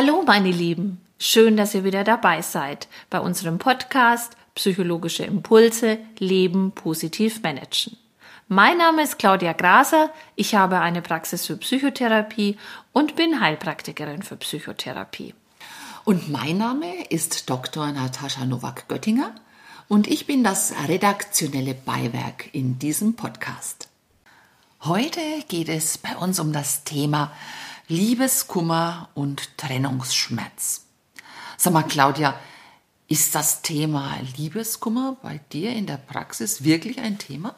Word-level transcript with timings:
Hallo 0.00 0.22
meine 0.24 0.52
Lieben, 0.52 1.00
schön, 1.18 1.56
dass 1.56 1.74
ihr 1.74 1.82
wieder 1.82 2.04
dabei 2.04 2.40
seid 2.40 2.86
bei 3.10 3.18
unserem 3.18 3.58
Podcast 3.58 4.36
Psychologische 4.54 5.24
Impulse 5.24 5.98
Leben 6.20 6.70
positiv 6.70 7.42
managen. 7.42 7.96
Mein 8.46 8.78
Name 8.78 9.02
ist 9.02 9.18
Claudia 9.18 9.54
Graser, 9.54 10.10
ich 10.36 10.54
habe 10.54 10.78
eine 10.78 11.02
Praxis 11.02 11.46
für 11.46 11.56
Psychotherapie 11.56 12.56
und 12.92 13.16
bin 13.16 13.40
Heilpraktikerin 13.40 14.22
für 14.22 14.36
Psychotherapie. 14.36 15.34
Und 16.04 16.30
mein 16.30 16.58
Name 16.58 17.06
ist 17.08 17.50
Dr. 17.50 17.90
Natascha 17.90 18.44
Nowak-Göttinger 18.44 19.34
und 19.88 20.06
ich 20.06 20.28
bin 20.28 20.44
das 20.44 20.74
redaktionelle 20.86 21.74
Beiwerk 21.74 22.54
in 22.54 22.78
diesem 22.78 23.16
Podcast. 23.16 23.88
Heute 24.82 25.20
geht 25.48 25.68
es 25.68 25.98
bei 25.98 26.16
uns 26.16 26.38
um 26.38 26.52
das 26.52 26.84
Thema 26.84 27.32
Liebeskummer 27.88 29.08
und 29.14 29.56
Trennungsschmerz. 29.56 30.84
Sag 31.56 31.72
mal, 31.72 31.84
Claudia, 31.84 32.38
ist 33.08 33.34
das 33.34 33.62
Thema 33.62 34.14
Liebeskummer 34.36 35.16
bei 35.22 35.40
dir 35.52 35.72
in 35.72 35.86
der 35.86 35.96
Praxis 35.96 36.62
wirklich 36.64 37.00
ein 37.00 37.16
Thema? 37.16 37.54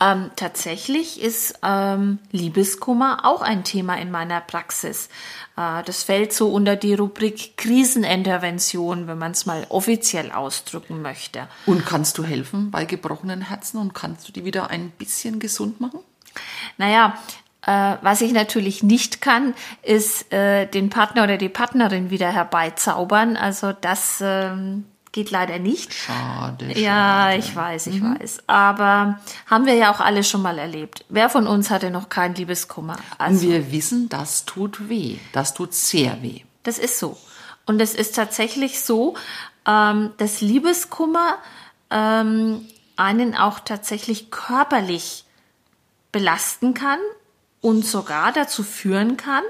Ähm, 0.00 0.30
tatsächlich 0.36 1.20
ist 1.20 1.58
ähm, 1.62 2.20
Liebeskummer 2.30 3.26
auch 3.26 3.42
ein 3.42 3.64
Thema 3.64 3.98
in 3.98 4.10
meiner 4.10 4.40
Praxis. 4.40 5.10
Äh, 5.58 5.82
das 5.82 6.04
fällt 6.04 6.32
so 6.32 6.50
unter 6.50 6.76
die 6.76 6.94
Rubrik 6.94 7.58
Krisenintervention, 7.58 9.08
wenn 9.08 9.18
man 9.18 9.32
es 9.32 9.44
mal 9.44 9.66
offiziell 9.68 10.32
ausdrücken 10.32 11.02
möchte. 11.02 11.48
Und 11.66 11.84
kannst 11.84 12.16
du 12.16 12.24
helfen 12.24 12.70
bei 12.70 12.86
gebrochenen 12.86 13.42
Herzen 13.42 13.78
und 13.78 13.92
kannst 13.92 14.26
du 14.26 14.32
die 14.32 14.46
wieder 14.46 14.70
ein 14.70 14.90
bisschen 14.90 15.38
gesund 15.38 15.80
machen? 15.80 16.00
Naja, 16.78 17.18
äh, 17.68 17.98
was 18.00 18.22
ich 18.22 18.32
natürlich 18.32 18.82
nicht 18.82 19.20
kann, 19.20 19.52
ist 19.82 20.32
äh, 20.32 20.64
den 20.64 20.88
Partner 20.88 21.24
oder 21.24 21.36
die 21.36 21.50
Partnerin 21.50 22.08
wieder 22.08 22.32
herbeizaubern. 22.32 23.36
Also 23.36 23.74
das 23.78 24.20
ähm, 24.22 24.86
geht 25.12 25.30
leider 25.30 25.58
nicht. 25.58 25.92
Schade. 25.92 26.72
Ja, 26.78 27.34
ich 27.34 27.54
weiß, 27.54 27.88
ich 27.88 28.00
mhm. 28.00 28.18
weiß. 28.18 28.44
Aber 28.46 29.20
haben 29.46 29.66
wir 29.66 29.74
ja 29.74 29.92
auch 29.92 30.00
alle 30.00 30.24
schon 30.24 30.40
mal 30.40 30.58
erlebt. 30.58 31.04
Wer 31.10 31.28
von 31.28 31.46
uns 31.46 31.68
hatte 31.68 31.90
noch 31.90 32.08
kein 32.08 32.34
Liebeskummer? 32.34 32.96
Also, 33.18 33.46
Und 33.46 33.52
wir 33.52 33.70
wissen, 33.70 34.08
das 34.08 34.46
tut 34.46 34.88
weh. 34.88 35.18
Das 35.32 35.52
tut 35.52 35.74
sehr 35.74 36.22
weh. 36.22 36.40
Das 36.62 36.78
ist 36.78 36.98
so. 36.98 37.18
Und 37.66 37.82
es 37.82 37.94
ist 37.94 38.14
tatsächlich 38.14 38.80
so, 38.80 39.14
ähm, 39.66 40.12
dass 40.16 40.40
Liebeskummer 40.40 41.36
ähm, 41.90 42.64
einen 42.96 43.34
auch 43.36 43.60
tatsächlich 43.60 44.30
körperlich 44.30 45.26
belasten 46.12 46.72
kann 46.72 46.98
und 47.60 47.84
sogar 47.84 48.32
dazu 48.32 48.62
führen 48.62 49.16
kann, 49.16 49.44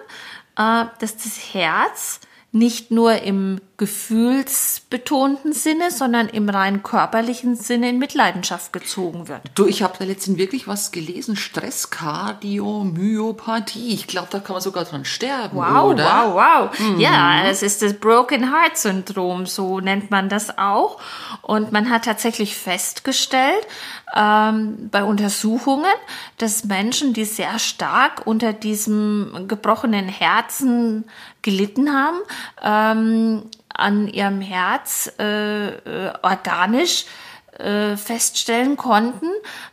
äh, 0.57 0.87
dass 0.99 1.17
das 1.17 1.55
Herz 1.55 2.21
nicht 2.51 2.91
nur 2.91 3.21
im 3.23 3.61
gefühlsbetonten 3.77 5.53
Sinne, 5.53 5.91
sondern 5.91 6.29
im 6.29 6.49
rein 6.49 6.83
körperlichen 6.83 7.55
Sinne 7.55 7.91
in 7.91 7.99
Mitleidenschaft 7.99 8.73
gezogen 8.73 9.29
wird. 9.29 9.43
Du, 9.55 9.67
ich 9.67 9.83
habe 9.83 9.93
da 9.99 10.05
letztens 10.05 10.39
wirklich 10.39 10.67
was 10.67 10.91
gelesen, 10.91 11.37
Stresskardiomyopathie. 11.37 13.93
Ich 13.95 14.07
glaube, 14.09 14.29
da 14.31 14.41
kann 14.41 14.55
man 14.55 14.63
sogar 14.63 14.85
dran 14.85 15.05
sterben, 15.05 15.59
wow, 15.59 15.93
oder? 15.93 16.05
Wow, 16.05 16.35
wow, 16.35 16.71
mhm. 16.81 16.99
Ja, 16.99 17.45
es 17.45 17.63
ist 17.63 17.83
das 17.83 17.95
Broken 17.95 18.51
Heart 18.51 18.79
Syndrom, 18.79 19.47
so 19.47 19.79
nennt 19.79 20.11
man 20.11 20.29
das 20.29 20.59
auch. 20.59 20.99
Und 21.43 21.71
man 21.71 21.89
hat 21.91 22.07
tatsächlich 22.07 22.57
festgestellt, 22.57 23.65
ähm, 24.17 24.89
bei 24.91 25.05
Untersuchungen, 25.05 25.85
dass 26.39 26.65
Menschen, 26.65 27.13
die 27.13 27.25
sehr 27.25 27.59
stark 27.59 28.27
unter 28.27 28.53
diesem 28.53 29.45
gebrochenen 29.47 30.09
Herzen 30.09 31.05
gelitten 31.43 31.95
haben, 31.95 32.19
ähm, 32.63 33.43
an 33.69 34.09
ihrem 34.09 34.41
Herz 34.41 35.13
äh, 35.19 35.69
äh, 35.69 36.13
organisch 36.23 37.07
äh, 37.59 37.97
feststellen 37.97 38.77
konnten, 38.77 39.27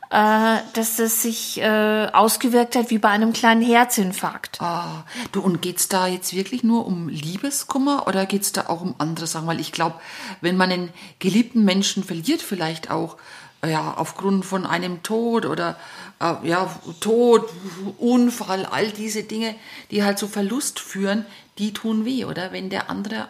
äh, 0.10 0.58
dass 0.74 1.00
es 1.00 1.22
sich 1.22 1.62
äh, 1.62 2.08
ausgewirkt 2.14 2.76
hat 2.76 2.90
wie 2.90 2.98
bei 2.98 3.10
einem 3.10 3.34
kleinen 3.34 3.62
Herzinfarkt. 3.62 4.62
Ah, 4.62 5.04
du, 5.32 5.42
und 5.42 5.62
geht's 5.62 5.88
da 5.88 6.08
jetzt 6.08 6.36
wirklich 6.36 6.64
nur 6.64 6.86
um 6.86 7.10
Liebeskummer 7.10 8.08
oder 8.08 8.26
geht's 8.26 8.52
da 8.52 8.68
auch 8.68 8.82
um 8.82 8.96
andere 8.98 9.28
Sachen? 9.28 9.48
Weil 9.48 9.60
ich 9.60 9.72
glaube, 9.72 9.96
wenn 10.42 10.58
man 10.58 10.72
einen 10.72 10.94
geliebten 11.20 11.64
Menschen 11.64 12.04
verliert, 12.04 12.42
vielleicht 12.42 12.92
auch 12.92 13.18
ja, 13.66 13.94
aufgrund 13.98 14.46
von 14.46 14.66
einem 14.66 15.04
Tod 15.04 15.46
oder 15.46 15.76
äh, 16.20 16.48
ja, 16.48 16.70
Tod, 17.00 17.50
Unfall, 17.98 18.66
all 18.66 18.90
diese 18.92 19.24
Dinge, 19.24 19.56
die 19.92 20.04
halt 20.04 20.20
zu 20.20 20.28
Verlust 20.28 20.80
führen, 20.80 21.26
die 21.58 21.74
tun 21.74 22.06
weh, 22.06 22.26
oder? 22.26 22.52
Wenn 22.52 22.70
der 22.70 22.90
andere 22.90 23.28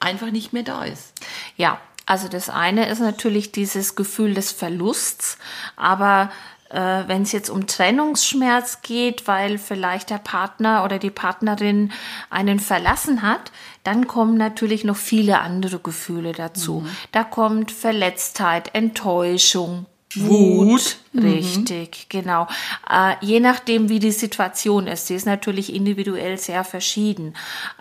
einfach 0.00 0.30
nicht 0.30 0.52
mehr 0.52 0.64
da 0.64 0.84
ist. 0.84 1.12
Ja, 1.56 1.80
also 2.06 2.28
das 2.28 2.50
eine 2.50 2.88
ist 2.88 2.98
natürlich 2.98 3.52
dieses 3.52 3.94
Gefühl 3.94 4.34
des 4.34 4.50
Verlusts, 4.50 5.38
aber 5.76 6.30
äh, 6.70 7.04
wenn 7.06 7.22
es 7.22 7.32
jetzt 7.32 7.50
um 7.50 7.66
Trennungsschmerz 7.66 8.82
geht, 8.82 9.28
weil 9.28 9.58
vielleicht 9.58 10.10
der 10.10 10.18
Partner 10.18 10.84
oder 10.84 10.98
die 10.98 11.10
Partnerin 11.10 11.92
einen 12.30 12.58
verlassen 12.58 13.22
hat, 13.22 13.52
dann 13.84 14.06
kommen 14.06 14.36
natürlich 14.36 14.82
noch 14.84 14.96
viele 14.96 15.40
andere 15.40 15.78
Gefühle 15.78 16.32
dazu. 16.32 16.80
Mhm. 16.80 16.90
Da 17.12 17.24
kommt 17.24 17.70
Verletztheit, 17.70 18.74
Enttäuschung, 18.74 19.86
Wut. 20.14 20.98
Mhm. 20.98 21.01
Richtig, 21.14 22.06
mhm. 22.06 22.20
genau. 22.20 22.46
Äh, 22.90 23.14
je 23.20 23.38
nachdem, 23.38 23.90
wie 23.90 23.98
die 23.98 24.12
Situation 24.12 24.86
ist. 24.86 25.08
Sie 25.08 25.14
ist 25.14 25.26
natürlich 25.26 25.74
individuell 25.74 26.38
sehr 26.38 26.64
verschieden. 26.64 27.34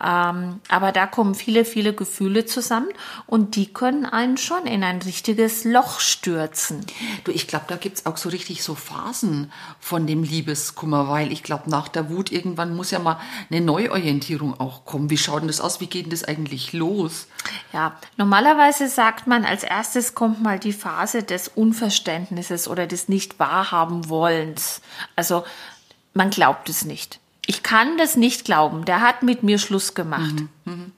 Ähm, 0.03 0.59
aber 0.68 0.92
da 0.92 1.08
kommen 1.08 1.34
viele, 1.34 1.64
viele 1.64 1.94
Gefühle 1.94 2.46
zusammen 2.46 2.90
und 3.28 3.56
die 3.56 3.72
können 3.72 4.06
einen 4.06 4.38
schon 4.38 4.66
in 4.66 4.84
ein 4.84 5.02
richtiges 5.02 5.64
Loch 5.64 6.02
stürzen. 6.02 6.86
Du, 7.24 7.31
ich 7.31 7.47
glaube, 7.47 7.66
da 7.69 7.78
gibt's 7.78 8.06
auch 8.06 8.18
so 8.18 8.28
richtig 8.30 8.64
so 8.64 8.75
Phasen 8.75 9.52
von 9.80 10.08
dem 10.08 10.24
Liebeskummer, 10.24 11.08
weil 11.08 11.31
ich 11.31 11.44
glaube, 11.44 11.69
nach 11.69 11.88
der 11.88 12.09
Wut 12.09 12.31
irgendwann 12.31 12.75
muss 12.75 12.92
ja 12.92 13.00
mal 13.00 13.19
eine 13.50 13.62
Neuorientierung 13.62 14.59
auch 14.59 14.84
kommen. 14.84 15.09
Wie 15.09 15.18
schaut 15.18 15.42
denn 15.42 15.48
das 15.48 15.62
aus? 15.62 15.80
Wie 15.80 15.88
geht 15.88 16.06
denn 16.06 16.12
das 16.12 16.25
eigentlich 16.25 16.74
los? 16.74 17.28
Ja, 17.72 17.96
normalerweise 18.18 18.90
sagt 18.90 19.25
man, 19.25 19.46
als 19.46 19.63
erstes 19.63 20.16
kommt 20.16 20.42
mal 20.42 20.59
die 20.59 20.74
Phase 20.74 21.24
des 21.24 21.48
Unverständnisses 21.48 22.68
oder 22.68 22.88
des 22.88 23.08
Nicht 23.08 23.21
nicht 23.22 23.40
wahrhaben 23.40 24.09
wollens. 24.09 24.82
Also 25.16 25.44
man 26.14 26.32
glaubt 26.32 26.70
es 26.70 26.86
nicht. 26.86 27.20
Ich 27.46 27.62
kann 27.62 27.98
das 27.98 28.16
nicht 28.16 28.46
glauben. 28.46 28.86
Der 28.86 29.02
hat 29.02 29.22
mit 29.22 29.44
mir 29.44 29.59
Schluss 29.59 29.94
gemacht. 29.94 30.34
Mhm. 30.34 30.50
Mhm. 30.66 30.92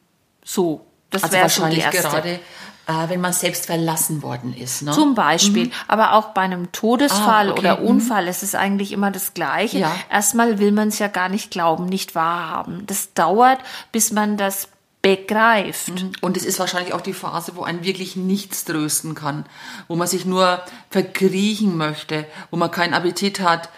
So, 0.44 0.86
das 1.10 1.24
also 1.24 1.34
wäre 1.34 1.44
wahrscheinlich 1.44 1.90
gerade 1.92 2.40
äh, 2.86 3.10
wenn 3.10 3.22
man 3.22 3.32
selbst 3.32 3.66
verlassen 3.66 4.22
worden 4.24 4.54
ist. 4.54 4.82
Ne? 4.82 4.92
Zum 4.92 5.16
Beispiel. 5.16 5.66
Mhm. 5.68 5.72
Aber 5.88 6.14
auch 6.14 6.30
bei 6.30 6.42
einem 6.42 6.72
Todesfall 6.72 7.50
ah, 7.50 7.52
okay. 7.52 7.60
oder 7.60 7.80
mhm. 7.80 7.88
Unfall 7.88 8.28
ist 8.28 8.44
es 8.44 8.56
eigentlich 8.56 8.92
immer 8.92 9.10
das 9.12 9.34
Gleiche. 9.34 9.80
Ja. 9.80 9.96
Erstmal 10.10 10.60
will 10.60 10.72
man 10.72 10.90
es 10.90 11.00
ja 11.00 11.08
gar 11.08 11.30
nicht 11.30 11.50
glauben, 11.52 11.86
nicht 11.86 12.14
wahrhaben. 12.14 12.86
Das 12.88 13.14
dauert, 13.14 13.60
bis 13.92 14.12
man 14.12 14.36
das 14.36 14.68
begreift. 15.04 15.90
Mhm. 15.90 16.14
Und 16.22 16.38
es 16.38 16.46
ist 16.46 16.58
wahrscheinlich 16.58 16.94
auch 16.94 17.02
die 17.02 17.14
Phase, 17.14 17.56
wo 17.56 17.64
einen 17.64 17.84
wirklich 17.84 18.16
nichts 18.16 18.66
trösten 18.66 19.14
kann, 19.14 19.46
wo 19.88 19.96
man 19.96 20.08
sich 20.08 20.26
nur 20.26 20.64
verkriechen 20.90 21.78
möchte, 21.78 22.26
wo 22.50 22.58
man 22.58 22.72
keinen 22.72 22.96
Appetit 22.96 23.42
hat 23.42 23.70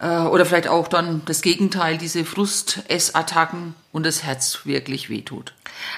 äh, 0.00 0.20
oder 0.22 0.44
vielleicht 0.44 0.66
auch 0.66 0.88
dann 0.88 1.22
das 1.26 1.42
Gegenteil, 1.42 1.98
diese 1.98 2.24
Frustessattacken 2.24 3.76
und 3.94 4.04
das 4.04 4.24
Herz 4.24 4.58
wirklich 4.64 5.08
wehtut. 5.08 5.54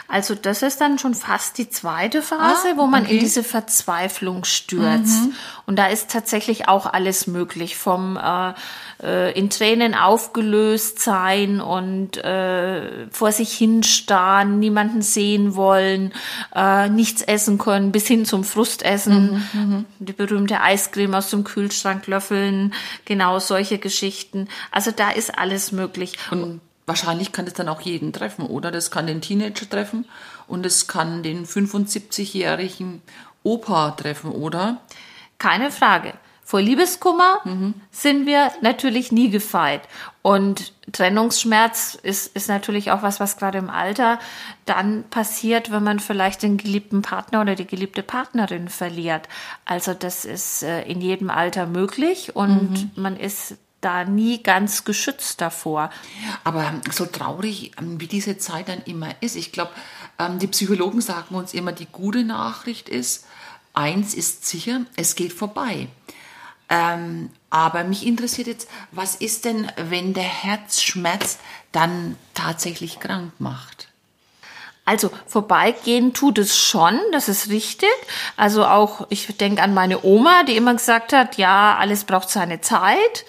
Also 0.06 0.34
das 0.34 0.60
ist 0.60 0.82
dann 0.82 0.98
schon 0.98 1.14
fast 1.14 1.56
die 1.56 1.70
zweite 1.70 2.20
Phase, 2.20 2.68
ah, 2.74 2.76
wo 2.76 2.86
man 2.86 3.04
okay. 3.04 3.14
in 3.14 3.20
diese 3.20 3.42
Verzweiflung 3.42 4.44
stürzt. 4.44 5.24
Mhm. 5.24 5.34
Und 5.64 5.76
da 5.76 5.86
ist 5.86 6.10
tatsächlich 6.10 6.68
auch 6.68 6.84
alles 6.84 7.26
möglich, 7.26 7.78
vom 7.78 8.18
äh, 8.18 8.52
äh, 9.02 9.32
in 9.32 9.48
Tränen 9.48 9.94
aufgelöst 9.94 11.00
sein 11.00 11.62
und 11.62 12.18
äh, 12.18 13.08
vor 13.10 13.32
sich 13.32 13.56
hinstarren, 13.56 14.58
niemanden 14.58 15.00
sehen 15.00 15.54
wollen, 15.54 16.12
äh, 16.54 16.90
nichts 16.90 17.22
essen 17.22 17.56
können, 17.56 17.92
bis 17.92 18.06
hin 18.06 18.26
zum 18.26 18.44
Frustessen, 18.44 19.46
mhm, 19.52 19.60
mhm, 19.60 19.84
die 20.00 20.12
berühmte 20.12 20.60
Eiscreme 20.60 21.14
aus 21.14 21.30
dem 21.30 21.44
Kühlschrank 21.44 22.06
löffeln, 22.08 22.74
genau 23.06 23.38
solche 23.38 23.78
Geschichten. 23.78 24.48
Also 24.70 24.90
da 24.90 25.10
ist 25.10 25.38
alles 25.38 25.72
möglich. 25.72 26.12
Und 26.30 26.60
wahrscheinlich 26.86 27.32
kann 27.32 27.44
das 27.44 27.54
dann 27.54 27.68
auch 27.68 27.80
jeden 27.80 28.12
treffen, 28.12 28.46
oder? 28.46 28.70
Das 28.70 28.90
kann 28.90 29.06
den 29.06 29.20
Teenager 29.20 29.68
treffen 29.68 30.06
und 30.46 30.64
es 30.64 30.86
kann 30.86 31.22
den 31.22 31.46
75-jährigen 31.46 33.02
Opa 33.42 33.90
treffen, 33.92 34.30
oder? 34.30 34.80
Keine 35.38 35.70
Frage. 35.70 36.14
Vor 36.46 36.60
Liebeskummer 36.60 37.40
mhm. 37.42 37.74
sind 37.90 38.24
wir 38.24 38.52
natürlich 38.60 39.10
nie 39.10 39.30
gefeit. 39.30 39.82
Und 40.22 40.72
Trennungsschmerz 40.92 41.98
ist, 42.00 42.36
ist 42.36 42.48
natürlich 42.48 42.92
auch 42.92 43.02
was, 43.02 43.18
was 43.18 43.36
gerade 43.36 43.58
im 43.58 43.68
Alter 43.68 44.20
dann 44.64 45.02
passiert, 45.10 45.72
wenn 45.72 45.82
man 45.82 45.98
vielleicht 45.98 46.44
den 46.44 46.56
geliebten 46.56 47.02
Partner 47.02 47.40
oder 47.40 47.56
die 47.56 47.66
geliebte 47.66 48.04
Partnerin 48.04 48.68
verliert. 48.68 49.28
Also 49.64 49.92
das 49.92 50.24
ist 50.24 50.62
äh, 50.62 50.82
in 50.82 51.00
jedem 51.00 51.30
Alter 51.30 51.66
möglich 51.66 52.36
und 52.36 52.70
mhm. 52.70 52.90
man 52.94 53.16
ist 53.16 53.56
da 53.86 54.04
nie 54.04 54.42
ganz 54.42 54.84
geschützt 54.84 55.40
davor. 55.40 55.90
Aber 56.42 56.74
so 56.90 57.06
traurig, 57.06 57.70
ähm, 57.78 58.00
wie 58.00 58.08
diese 58.08 58.36
Zeit 58.36 58.68
dann 58.68 58.82
immer 58.82 59.14
ist, 59.20 59.36
ich 59.36 59.52
glaube, 59.52 59.70
ähm, 60.18 60.40
die 60.40 60.48
Psychologen 60.48 61.00
sagen 61.00 61.36
uns 61.36 61.54
immer, 61.54 61.70
die 61.70 61.86
gute 61.86 62.24
Nachricht 62.24 62.88
ist, 62.88 63.26
eins 63.74 64.12
ist 64.12 64.44
sicher, 64.44 64.80
es 64.96 65.14
geht 65.14 65.32
vorbei. 65.32 65.86
Ähm, 66.68 67.30
aber 67.48 67.84
mich 67.84 68.04
interessiert 68.04 68.48
jetzt, 68.48 68.68
was 68.90 69.14
ist 69.14 69.44
denn, 69.44 69.70
wenn 69.76 70.14
der 70.14 70.24
Herzschmerz 70.24 71.38
dann 71.70 72.16
tatsächlich 72.34 72.98
krank 72.98 73.34
macht? 73.38 73.86
Also 74.86 75.10
vorbeigehen 75.26 76.14
tut 76.14 76.38
es 76.38 76.56
schon, 76.56 77.00
das 77.10 77.28
ist 77.28 77.50
richtig. 77.50 77.88
Also 78.36 78.64
auch, 78.64 79.08
ich 79.10 79.26
denke 79.36 79.60
an 79.60 79.74
meine 79.74 80.04
Oma, 80.04 80.44
die 80.44 80.56
immer 80.56 80.74
gesagt 80.74 81.12
hat, 81.12 81.36
ja, 81.38 81.76
alles 81.76 82.04
braucht 82.04 82.30
seine 82.30 82.60
Zeit. 82.60 83.24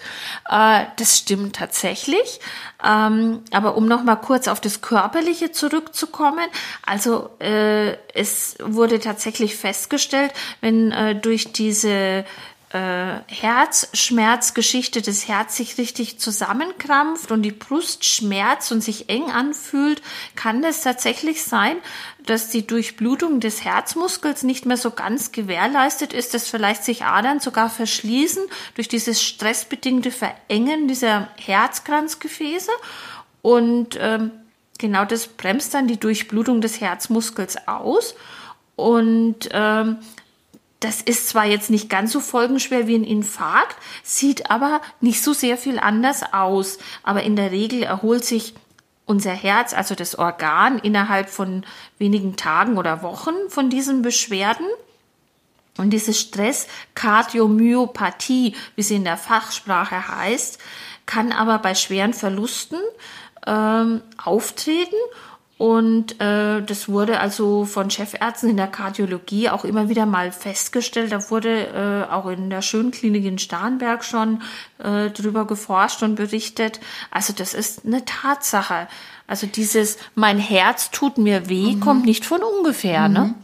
Äh, 0.48 0.84
das 0.96 1.18
stimmt 1.18 1.56
tatsächlich. 1.56 2.38
Ähm, 2.84 3.42
aber 3.50 3.76
um 3.76 3.88
noch 3.88 4.04
mal 4.04 4.14
kurz 4.14 4.46
auf 4.46 4.60
das 4.60 4.82
Körperliche 4.82 5.50
zurückzukommen, 5.50 6.46
also 6.86 7.28
äh, 7.40 7.96
es 8.14 8.56
wurde 8.60 9.00
tatsächlich 9.00 9.56
festgestellt, 9.56 10.32
wenn 10.60 10.92
äh, 10.92 11.16
durch 11.16 11.52
diese 11.52 12.24
äh, 12.70 13.20
Herzschmerzgeschichte 13.28 15.00
das 15.00 15.26
Herz 15.26 15.56
sich 15.56 15.78
richtig 15.78 16.18
zusammenkrampft 16.18 17.32
und 17.32 17.42
die 17.42 17.52
Brust 17.52 18.04
schmerzt 18.04 18.70
und 18.72 18.82
sich 18.82 19.08
eng 19.08 19.30
anfühlt, 19.30 20.02
kann 20.36 20.62
es 20.62 20.82
tatsächlich 20.82 21.42
sein, 21.42 21.76
dass 22.26 22.50
die 22.50 22.66
Durchblutung 22.66 23.40
des 23.40 23.64
Herzmuskels 23.64 24.42
nicht 24.42 24.66
mehr 24.66 24.76
so 24.76 24.90
ganz 24.90 25.32
gewährleistet 25.32 26.12
ist, 26.12 26.34
dass 26.34 26.50
vielleicht 26.50 26.84
sich 26.84 27.04
Adern 27.04 27.40
sogar 27.40 27.70
verschließen 27.70 28.42
durch 28.74 28.88
dieses 28.88 29.22
stressbedingte 29.22 30.10
Verengen 30.10 30.88
dieser 30.88 31.28
Herzkranzgefäße. 31.38 32.72
Und 33.40 33.98
ähm, 33.98 34.30
genau 34.78 35.06
das 35.06 35.26
bremst 35.26 35.72
dann 35.72 35.88
die 35.88 35.98
Durchblutung 35.98 36.60
des 36.60 36.82
Herzmuskels 36.82 37.66
aus. 37.66 38.14
Und 38.76 39.48
ähm, 39.52 39.98
das 40.80 41.02
ist 41.02 41.28
zwar 41.28 41.44
jetzt 41.44 41.70
nicht 41.70 41.90
ganz 41.90 42.12
so 42.12 42.20
folgenschwer 42.20 42.86
wie 42.86 42.94
ein 42.94 43.04
Infarkt, 43.04 43.76
sieht 44.04 44.48
aber 44.50 44.80
nicht 45.00 45.22
so 45.22 45.32
sehr 45.32 45.58
viel 45.58 45.78
anders 45.78 46.22
aus. 46.32 46.78
Aber 47.02 47.24
in 47.24 47.34
der 47.34 47.50
Regel 47.50 47.82
erholt 47.82 48.24
sich 48.24 48.54
unser 49.04 49.32
Herz, 49.32 49.74
also 49.74 49.96
das 49.96 50.16
Organ, 50.16 50.78
innerhalb 50.78 51.30
von 51.30 51.64
wenigen 51.98 52.36
Tagen 52.36 52.78
oder 52.78 53.02
Wochen 53.02 53.34
von 53.48 53.70
diesen 53.70 54.02
Beschwerden. 54.02 54.66
Und 55.78 55.90
diese 55.90 56.14
Stress-Kardiomyopathie, 56.14 58.54
wie 58.76 58.82
sie 58.82 58.94
in 58.96 59.04
der 59.04 59.16
Fachsprache 59.16 60.08
heißt, 60.08 60.58
kann 61.06 61.32
aber 61.32 61.58
bei 61.58 61.74
schweren 61.74 62.14
Verlusten 62.14 62.78
ähm, 63.46 64.02
auftreten 64.22 64.94
und 65.58 66.20
äh, 66.20 66.62
das 66.62 66.88
wurde 66.88 67.18
also 67.18 67.64
von 67.64 67.90
Chefärzten 67.90 68.48
in 68.48 68.56
der 68.56 68.68
Kardiologie 68.68 69.50
auch 69.50 69.64
immer 69.64 69.88
wieder 69.88 70.06
mal 70.06 70.30
festgestellt. 70.30 71.10
Da 71.10 71.30
wurde 71.30 72.06
äh, 72.08 72.12
auch 72.12 72.28
in 72.28 72.48
der 72.48 72.62
Schönklinik 72.62 73.24
in 73.24 73.40
Starnberg 73.40 74.04
schon 74.04 74.40
äh, 74.78 75.10
drüber 75.10 75.48
geforscht 75.48 76.04
und 76.04 76.14
berichtet. 76.14 76.78
Also 77.10 77.32
das 77.32 77.54
ist 77.54 77.84
eine 77.84 78.04
Tatsache. 78.04 78.86
Also 79.26 79.48
dieses 79.48 79.98
mein 80.14 80.38
Herz 80.38 80.92
tut 80.92 81.18
mir 81.18 81.48
weh 81.48 81.74
mhm. 81.74 81.80
kommt 81.80 82.06
nicht 82.06 82.24
von 82.24 82.40
ungefähr. 82.40 83.08
Ne? 83.08 83.20
Mhm. 83.20 83.26
Ne? 83.26 83.34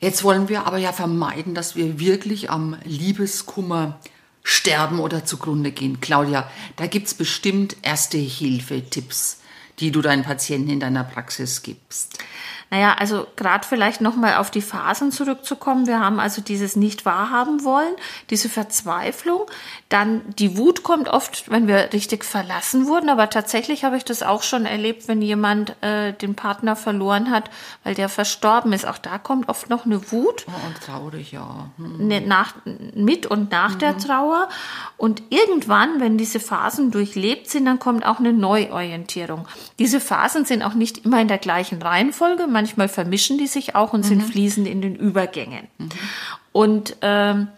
Jetzt 0.00 0.24
wollen 0.24 0.48
wir 0.48 0.66
aber 0.66 0.78
ja 0.78 0.92
vermeiden, 0.92 1.54
dass 1.54 1.76
wir 1.76 2.00
wirklich 2.00 2.50
am 2.50 2.78
Liebeskummer 2.84 4.00
sterben 4.42 5.00
oder 5.00 5.26
zugrunde 5.26 5.70
gehen. 5.70 6.00
Claudia, 6.00 6.50
da 6.76 6.86
gibt's 6.86 7.12
bestimmt 7.12 7.76
Erste-Hilfe-Tipps 7.82 9.41
die 9.82 9.90
du 9.90 10.00
deinen 10.00 10.22
Patienten 10.22 10.70
in 10.70 10.80
deiner 10.80 11.04
Praxis 11.04 11.62
gibst? 11.62 12.18
Naja, 12.72 12.94
also 12.98 13.26
gerade 13.36 13.68
vielleicht 13.68 14.00
nochmal 14.00 14.36
auf 14.36 14.50
die 14.50 14.62
Phasen 14.62 15.12
zurückzukommen. 15.12 15.86
Wir 15.86 16.00
haben 16.00 16.18
also 16.18 16.40
dieses 16.40 16.74
nicht 16.74 17.04
wahrhaben 17.04 17.64
wollen, 17.64 17.94
diese 18.30 18.48
Verzweiflung. 18.48 19.42
Dann 19.90 20.22
die 20.38 20.56
Wut 20.56 20.82
kommt 20.82 21.06
oft, 21.10 21.50
wenn 21.50 21.68
wir 21.68 21.92
richtig 21.92 22.24
verlassen 22.24 22.86
wurden. 22.86 23.10
Aber 23.10 23.28
tatsächlich 23.28 23.84
habe 23.84 23.98
ich 23.98 24.06
das 24.06 24.22
auch 24.22 24.42
schon 24.42 24.64
erlebt, 24.64 25.06
wenn 25.06 25.20
jemand 25.20 25.76
äh, 25.82 26.14
den 26.14 26.34
Partner 26.34 26.74
verloren 26.74 27.30
hat, 27.30 27.50
weil 27.84 27.94
der 27.94 28.08
verstorben 28.08 28.72
ist. 28.72 28.86
Auch 28.86 28.96
da 28.96 29.18
kommt 29.18 29.50
oft 29.50 29.68
noch 29.68 29.84
eine 29.84 30.10
Wut. 30.10 30.46
Oh, 30.48 30.66
und 30.66 30.80
traurig, 30.80 31.30
ja. 31.32 31.68
Hm. 31.76 32.06
Ne, 32.06 32.22
nach, 32.22 32.54
mit 32.94 33.26
und 33.26 33.50
nach 33.50 33.74
mhm. 33.74 33.78
der 33.80 33.98
Trauer. 33.98 34.48
Und 34.96 35.22
irgendwann, 35.28 36.00
wenn 36.00 36.16
diese 36.16 36.40
Phasen 36.40 36.90
durchlebt 36.90 37.50
sind, 37.50 37.66
dann 37.66 37.78
kommt 37.78 38.06
auch 38.06 38.18
eine 38.18 38.32
Neuorientierung. 38.32 39.46
Diese 39.78 40.00
Phasen 40.00 40.44
sind 40.44 40.62
auch 40.62 40.74
nicht 40.74 41.04
immer 41.04 41.20
in 41.20 41.28
der 41.28 41.38
gleichen 41.38 41.80
Reihenfolge. 41.80 42.46
Man 42.46 42.62
manchmal 42.62 42.88
vermischen 42.88 43.38
die 43.38 43.46
sich 43.46 43.74
auch 43.74 43.92
und 43.92 44.04
mhm. 44.04 44.08
sind 44.08 44.22
fließend 44.22 44.68
in 44.68 44.80
den 44.82 44.96
Übergängen. 44.96 45.66
Mhm. 45.78 45.88
Und 46.52 46.96
ähm, 47.02 47.48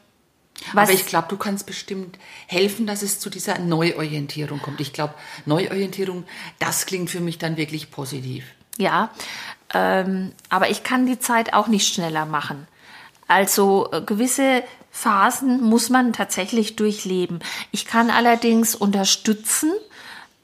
was 0.73 0.89
Aber 0.89 0.99
ich 0.99 1.07
glaube, 1.07 1.27
du 1.29 1.37
kannst 1.37 1.67
bestimmt 1.67 2.19
helfen, 2.47 2.87
dass 2.87 3.03
es 3.03 3.19
zu 3.19 3.29
dieser 3.29 3.59
Neuorientierung 3.59 4.61
kommt. 4.63 4.81
Ich 4.81 4.93
glaube, 4.93 5.15
Neuorientierung, 5.47 6.25
das 6.59 6.87
klingt 6.87 7.11
für 7.11 7.21
mich 7.21 7.39
dann 7.39 7.57
wirklich 7.57 7.91
positiv. 7.91 8.45
Ja, 8.79 9.11
ähm, 9.73 10.33
aber 10.49 10.71
ich 10.71 10.83
kann 10.83 11.07
die 11.07 11.19
Zeit 11.19 11.53
auch 11.53 11.67
nicht 11.67 11.93
schneller 11.93 12.25
machen. 12.25 12.67
Also 13.29 13.89
äh, 13.93 14.01
gewisse 14.01 14.63
Phasen 14.91 15.63
muss 15.63 15.91
man 15.91 16.13
tatsächlich 16.13 16.77
durchleben. 16.77 17.41
Ich 17.71 17.85
kann 17.85 18.11
allerdings 18.11 18.75
unterstützen, 18.75 19.73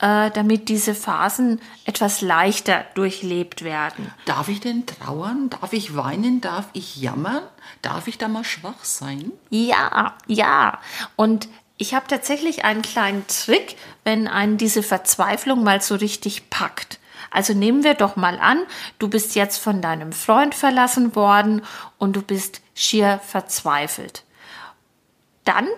äh, 0.01 0.31
damit 0.31 0.69
diese 0.69 0.95
Phasen 0.95 1.61
etwas 1.85 2.21
leichter 2.21 2.85
durchlebt 2.95 3.63
werden. 3.63 4.13
Darf 4.25 4.49
ich 4.49 4.61
denn 4.61 4.87
trauern? 4.87 5.51
Darf 5.51 5.73
ich 5.73 5.97
weinen? 5.97 6.41
Darf 6.41 6.69
ich 6.73 6.97
jammern? 6.97 7.43
Darf 7.83 8.09
ich 8.09 8.19
da 8.19 8.29
mal 8.29 8.45
schwach 8.45 8.85
sein? 8.85 9.33
Ja, 9.51 10.15
ja. 10.27 10.79
Und 11.17 11.49
ich 11.77 11.95
habe 11.95 12.07
tatsächlich 12.09 12.65
einen 12.65 12.83
kleinen 12.83 13.27
Trick, 13.27 13.77
wenn 14.05 14.29
einen 14.29 14.59
diese 14.59 14.83
Verzweiflung 14.83 15.63
mal 15.63 15.81
so 15.81 15.95
richtig 15.95 16.51
packt. 16.51 16.99
Also 17.31 17.55
nehmen 17.55 17.85
wir 17.85 17.95
doch 17.95 18.17
mal 18.17 18.39
an, 18.39 18.63
du 18.99 19.09
bist 19.09 19.35
jetzt 19.35 19.59
von 19.59 19.81
deinem 19.81 20.13
Freund 20.13 20.55
verlassen 20.55 21.15
worden 21.15 21.63
und 21.97 22.17
du 22.17 22.23
bist 22.23 22.61
schier 22.75 23.21
verzweifelt. 23.25 24.25
Dann 25.45 25.69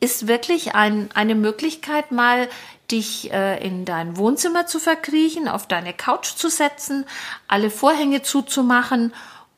ist 0.00 0.26
wirklich 0.26 0.74
ein, 0.74 1.10
eine 1.14 1.34
Möglichkeit, 1.34 2.10
mal 2.10 2.48
dich 2.90 3.32
äh, 3.32 3.64
in 3.64 3.84
dein 3.84 4.16
Wohnzimmer 4.16 4.66
zu 4.66 4.78
verkriechen, 4.78 5.46
auf 5.46 5.68
deine 5.68 5.92
Couch 5.92 6.34
zu 6.34 6.48
setzen, 6.48 7.04
alle 7.46 7.70
Vorhänge 7.70 8.22
zuzumachen 8.22 9.12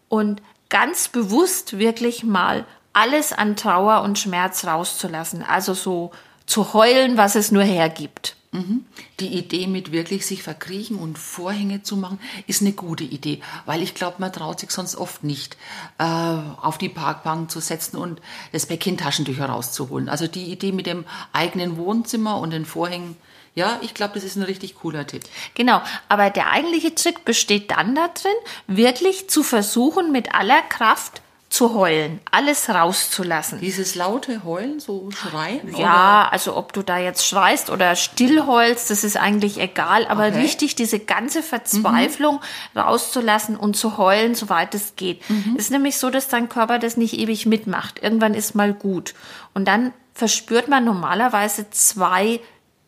und 0.08 0.42
ganz 0.68 1.08
bewusst 1.08 1.78
wirklich 1.78 2.24
mal 2.24 2.66
alles 2.92 3.32
an 3.32 3.56
Trauer 3.56 4.02
und 4.02 4.18
Schmerz 4.18 4.66
rauszulassen. 4.66 5.42
Also 5.42 5.74
so 5.74 6.10
zu 6.46 6.74
heulen, 6.74 7.16
was 7.16 7.36
es 7.36 7.52
nur 7.52 7.62
hergibt. 7.62 8.36
Mhm. 8.54 8.84
Die 9.18 9.28
Idee 9.28 9.66
mit 9.66 9.92
wirklich 9.92 10.26
sich 10.26 10.42
verkriechen 10.42 10.98
und 10.98 11.18
Vorhänge 11.18 11.82
zu 11.82 11.96
machen, 11.96 12.20
ist 12.46 12.60
eine 12.60 12.72
gute 12.72 13.02
Idee, 13.02 13.40
weil 13.64 13.82
ich 13.82 13.94
glaube, 13.94 14.16
man 14.18 14.30
traut 14.30 14.60
sich 14.60 14.70
sonst 14.70 14.94
oft 14.94 15.24
nicht, 15.24 15.56
äh, 15.96 16.04
auf 16.04 16.76
die 16.76 16.90
Parkbank 16.90 17.50
zu 17.50 17.60
setzen 17.60 17.96
und 17.96 18.20
das 18.52 18.66
Päckchen 18.66 18.98
Taschentücher 18.98 19.46
rauszuholen. 19.46 20.10
Also 20.10 20.26
die 20.26 20.52
Idee 20.52 20.72
mit 20.72 20.86
dem 20.86 21.06
eigenen 21.32 21.78
Wohnzimmer 21.78 22.38
und 22.40 22.50
den 22.50 22.66
Vorhängen, 22.66 23.16
ja, 23.54 23.78
ich 23.80 23.94
glaube, 23.94 24.14
das 24.14 24.24
ist 24.24 24.36
ein 24.36 24.42
richtig 24.42 24.74
cooler 24.74 25.06
Tipp. 25.06 25.22
Genau, 25.54 25.80
aber 26.10 26.28
der 26.28 26.50
eigentliche 26.50 26.94
Trick 26.94 27.24
besteht 27.24 27.70
dann 27.70 27.94
darin, 27.94 28.36
wirklich 28.66 29.30
zu 29.30 29.42
versuchen, 29.42 30.12
mit 30.12 30.34
aller 30.34 30.60
Kraft 30.68 31.22
zu 31.52 31.74
heulen, 31.74 32.20
alles 32.30 32.70
rauszulassen. 32.70 33.60
Dieses 33.60 33.94
laute 33.94 34.42
Heulen, 34.42 34.80
so 34.80 35.10
schreien? 35.10 35.60
Ja, 35.76 36.22
oder? 36.22 36.32
also 36.32 36.56
ob 36.56 36.72
du 36.72 36.82
da 36.82 36.96
jetzt 36.96 37.26
schreist 37.26 37.68
oder 37.68 37.94
still 37.94 38.46
heulst, 38.46 38.88
das 38.88 39.04
ist 39.04 39.18
eigentlich 39.18 39.60
egal, 39.60 40.06
aber 40.06 40.28
okay. 40.28 40.42
wichtig, 40.42 40.76
diese 40.76 40.98
ganze 40.98 41.42
Verzweiflung 41.42 42.40
mhm. 42.72 42.80
rauszulassen 42.80 43.58
und 43.58 43.76
zu 43.76 43.98
heulen, 43.98 44.34
soweit 44.34 44.74
es 44.74 44.96
geht. 44.96 45.28
Mhm. 45.28 45.56
Es 45.58 45.64
ist 45.64 45.70
nämlich 45.70 45.98
so, 45.98 46.08
dass 46.08 46.28
dein 46.28 46.48
Körper 46.48 46.78
das 46.78 46.96
nicht 46.96 47.18
ewig 47.18 47.44
mitmacht. 47.44 48.02
Irgendwann 48.02 48.32
ist 48.32 48.54
mal 48.54 48.72
gut. 48.72 49.12
Und 49.52 49.68
dann 49.68 49.92
verspürt 50.14 50.68
man 50.68 50.86
normalerweise 50.86 51.68
zwei 51.68 52.40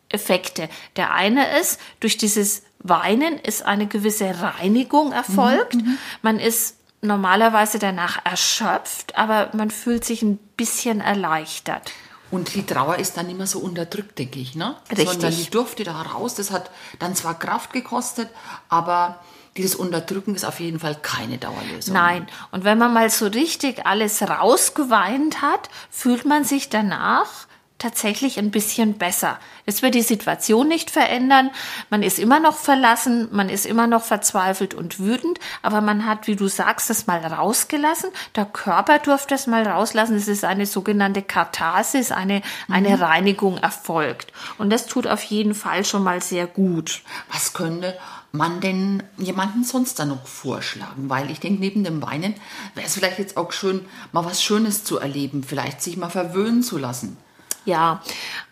Effekte. 0.09 0.69
Der 0.95 1.13
eine 1.13 1.59
ist, 1.59 1.79
durch 1.99 2.17
dieses 2.17 2.63
Weinen 2.79 3.37
ist 3.37 3.63
eine 3.63 3.85
gewisse 3.85 4.41
Reinigung 4.41 5.11
erfolgt. 5.11 5.75
Mhm. 5.75 5.81
mhm. 5.81 5.97
Man 6.23 6.39
ist 6.39 6.77
normalerweise 7.05 7.79
danach 7.79 8.25
erschöpft, 8.25 9.17
aber 9.17 9.49
man 9.53 9.71
fühlt 9.71 10.05
sich 10.05 10.21
ein 10.21 10.37
bisschen 10.57 11.01
erleichtert. 11.01 11.91
Und 12.31 12.53
die 12.55 12.65
Trauer 12.65 12.97
ist 12.97 13.17
dann 13.17 13.29
immer 13.29 13.47
so 13.47 13.59
unterdrückt, 13.59 14.17
denke 14.19 14.39
ich, 14.39 14.55
ne? 14.55 14.75
Richtig. 14.89 15.09
Sondern 15.09 15.35
die 15.35 15.49
durfte 15.49 15.83
da 15.83 16.01
raus. 16.01 16.35
Das 16.35 16.51
hat 16.51 16.71
dann 16.99 17.15
zwar 17.15 17.37
Kraft 17.37 17.71
gekostet, 17.71 18.29
aber 18.67 19.19
dieses 19.57 19.75
Unterdrücken 19.75 20.35
ist 20.35 20.43
auf 20.43 20.59
jeden 20.59 20.79
Fall 20.79 20.95
keine 20.95 21.37
Dauerlösung. 21.37 21.93
Nein. 21.93 22.27
Und 22.51 22.65
wenn 22.65 22.77
man 22.77 22.93
mal 22.93 23.09
so 23.09 23.27
richtig 23.27 23.85
alles 23.85 24.21
rausgeweint 24.21 25.41
hat, 25.41 25.69
fühlt 25.89 26.25
man 26.25 26.43
sich 26.43 26.69
danach 26.69 27.47
tatsächlich 27.77 28.39
ein 28.39 28.51
bisschen 28.51 28.97
besser. 28.97 29.37
Es 29.65 29.81
wird 29.81 29.95
die 29.95 30.01
Situation 30.01 30.67
nicht 30.67 30.89
verändern. 30.89 31.51
Man 31.89 32.03
ist 32.03 32.19
immer 32.19 32.39
noch 32.39 32.55
verlassen, 32.55 33.27
man 33.31 33.49
ist 33.49 33.65
immer 33.65 33.85
noch 33.85 34.03
verzweifelt 34.03 34.73
und 34.73 34.99
wütend, 34.99 35.39
aber 35.61 35.81
man 35.81 36.05
hat, 36.05 36.27
wie 36.27 36.37
du 36.37 36.47
sagst, 36.47 36.89
das 36.89 37.05
mal 37.05 37.19
rausgelassen. 37.19 38.11
Der 38.35 38.45
Körper 38.45 38.99
durfte 38.99 39.35
es 39.35 39.45
mal 39.45 39.67
rauslassen. 39.67 40.15
Es 40.15 40.29
ist 40.29 40.45
eine 40.45 40.65
sogenannte 40.65 41.21
Katharsis, 41.21 42.11
eine, 42.13 42.41
eine 42.69 42.95
mhm. 42.95 43.03
Reinigung 43.03 43.57
erfolgt. 43.57 44.31
Und 44.57 44.69
das 44.69 44.87
tut 44.87 45.05
auf 45.05 45.23
jeden 45.23 45.53
Fall 45.53 45.83
schon 45.83 46.03
mal 46.03 46.21
sehr 46.21 46.47
gut. 46.47 47.01
Was 47.31 47.53
könnte 47.53 47.97
man 48.31 48.61
denn 48.61 49.03
jemanden 49.17 49.65
sonst 49.65 49.99
dann 49.99 50.09
noch 50.09 50.25
vorschlagen? 50.25 51.09
Weil 51.09 51.29
ich 51.29 51.41
denke, 51.41 51.59
neben 51.59 51.83
dem 51.83 52.01
Weinen 52.01 52.35
wäre 52.73 52.87
es 52.87 52.93
vielleicht 52.93 53.19
jetzt 53.19 53.35
auch 53.35 53.51
schön, 53.51 53.85
mal 54.13 54.23
was 54.23 54.41
Schönes 54.41 54.85
zu 54.85 54.97
erleben, 54.97 55.43
vielleicht 55.43 55.81
sich 55.81 55.97
mal 55.97 56.09
verwöhnen 56.09 56.63
zu 56.63 56.77
lassen. 56.77 57.17
Ja, 57.65 58.01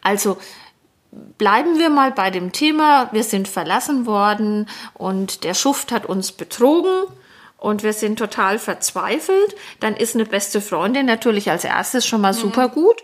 also 0.01 0.37
bleiben 1.37 1.77
wir 1.79 1.89
mal 1.89 2.11
bei 2.11 2.31
dem 2.31 2.51
Thema, 2.51 3.09
wir 3.11 3.23
sind 3.23 3.47
verlassen 3.47 4.05
worden 4.05 4.67
und 4.93 5.43
der 5.43 5.53
Schuft 5.53 5.91
hat 5.91 6.05
uns 6.05 6.31
betrogen 6.31 7.05
und 7.57 7.83
wir 7.83 7.93
sind 7.93 8.19
total 8.19 8.59
verzweifelt, 8.59 9.55
dann 9.79 9.95
ist 9.95 10.15
eine 10.15 10.25
beste 10.25 10.59
Freundin 10.59 11.05
natürlich 11.05 11.49
als 11.49 11.63
erstes 11.63 12.05
schon 12.05 12.21
mal 12.21 12.33
mhm. 12.33 12.37
super 12.37 12.67
gut. 12.67 13.03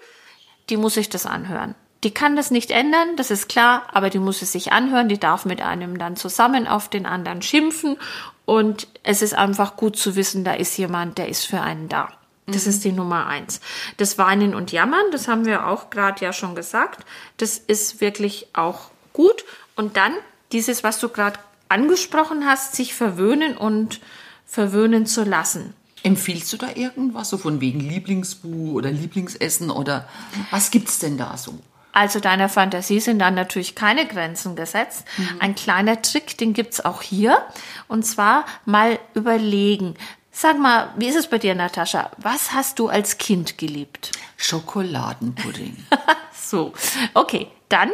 Die 0.70 0.78
muss 0.78 0.96
sich 0.96 1.10
das 1.10 1.26
anhören. 1.26 1.76
Die 2.04 2.12
kann 2.12 2.36
das 2.36 2.52
nicht 2.52 2.72
ändern, 2.72 3.16
das 3.18 3.30
ist 3.32 3.50
klar, 3.50 3.84
aber 3.92 4.10
die 4.10 4.20
muss 4.20 4.42
es 4.42 4.54
sich 4.54 4.72
anhören, 4.72 5.10
die 5.10 5.20
darf 5.20 5.46
mit 5.46 5.62
einem 5.62 5.98
dann 5.98 6.16
zusammen 6.16 6.68
auf 6.68 6.90
den 6.90 7.06
anderen 7.06 7.42
schimpfen 7.42 7.98
und 8.46 8.88
es 9.04 9.22
ist 9.22 9.34
einfach 9.34 9.76
gut 9.76 9.98
zu 9.98 10.16
wissen, 10.16 10.44
da 10.44 10.54
ist 10.54 10.78
jemand, 10.78 11.18
der 11.18 11.28
ist 11.28 11.46
für 11.46 11.62
einen 11.62 11.90
da. 11.90 12.10
Das 12.52 12.66
mhm. 12.66 12.70
ist 12.70 12.84
die 12.84 12.92
Nummer 12.92 13.28
eins. 13.28 13.62
Das 13.98 14.18
Weinen 14.18 14.56
und 14.56 14.72
Jammern, 14.72 15.12
das 15.12 15.28
haben 15.28 15.46
wir 15.46 15.68
auch 15.68 15.90
gerade 15.90 16.24
ja 16.24 16.34
schon 16.34 16.56
gesagt, 16.56 17.06
das 17.38 17.58
ist 17.58 18.02
wirklich 18.02 18.48
auch 18.54 18.92
gut. 19.14 19.46
Und 19.76 19.98
dann 19.98 20.14
dieses, 20.52 20.84
was 20.84 21.00
du 21.00 21.10
gerade 21.10 21.40
angesprochen 21.70 22.46
hast, 22.46 22.76
sich 22.76 22.94
verwöhnen 22.94 23.56
und 23.56 24.00
verwöhnen 24.46 25.06
zu 25.06 25.24
lassen. 25.24 25.74
Empfiehlst 26.02 26.52
du 26.54 26.58
da 26.58 26.68
irgendwas, 26.76 27.30
so 27.30 27.38
von 27.38 27.62
wegen 27.62 27.80
Lieblingsbuch 27.80 28.74
oder 28.74 28.90
Lieblingsessen 28.90 29.70
oder 29.70 30.08
was 30.50 30.72
gibt's 30.72 31.00
denn 31.00 31.18
da 31.18 31.38
so? 31.38 31.60
Also 31.92 32.20
deiner 32.20 32.50
Fantasie 32.50 33.00
sind 33.00 33.20
dann 33.20 33.36
natürlich 33.36 33.76
keine 33.76 34.06
Grenzen 34.08 34.56
gesetzt. 34.56 35.06
Mhm. 35.18 35.28
Ein 35.40 35.56
kleiner 35.56 36.02
Trick, 36.02 36.38
den 36.38 36.54
gibt's 36.54 36.80
auch 36.80 37.02
hier. 37.02 37.44
Und 37.88 38.06
zwar 38.06 38.46
mal 38.66 39.00
überlegen, 39.16 39.96
Sag 40.42 40.58
mal, 40.58 40.94
wie 40.96 41.10
ist 41.10 41.18
es 41.18 41.28
bei 41.28 41.38
dir, 41.38 41.54
Natascha? 41.54 42.12
Was 42.16 42.54
hast 42.54 42.80
du 42.80 42.88
als 42.88 43.18
Kind 43.18 43.58
geliebt? 43.58 44.14
Schokoladenpudding. 44.38 45.76
so, 46.34 46.72
okay, 47.14 47.48
dann 47.68 47.90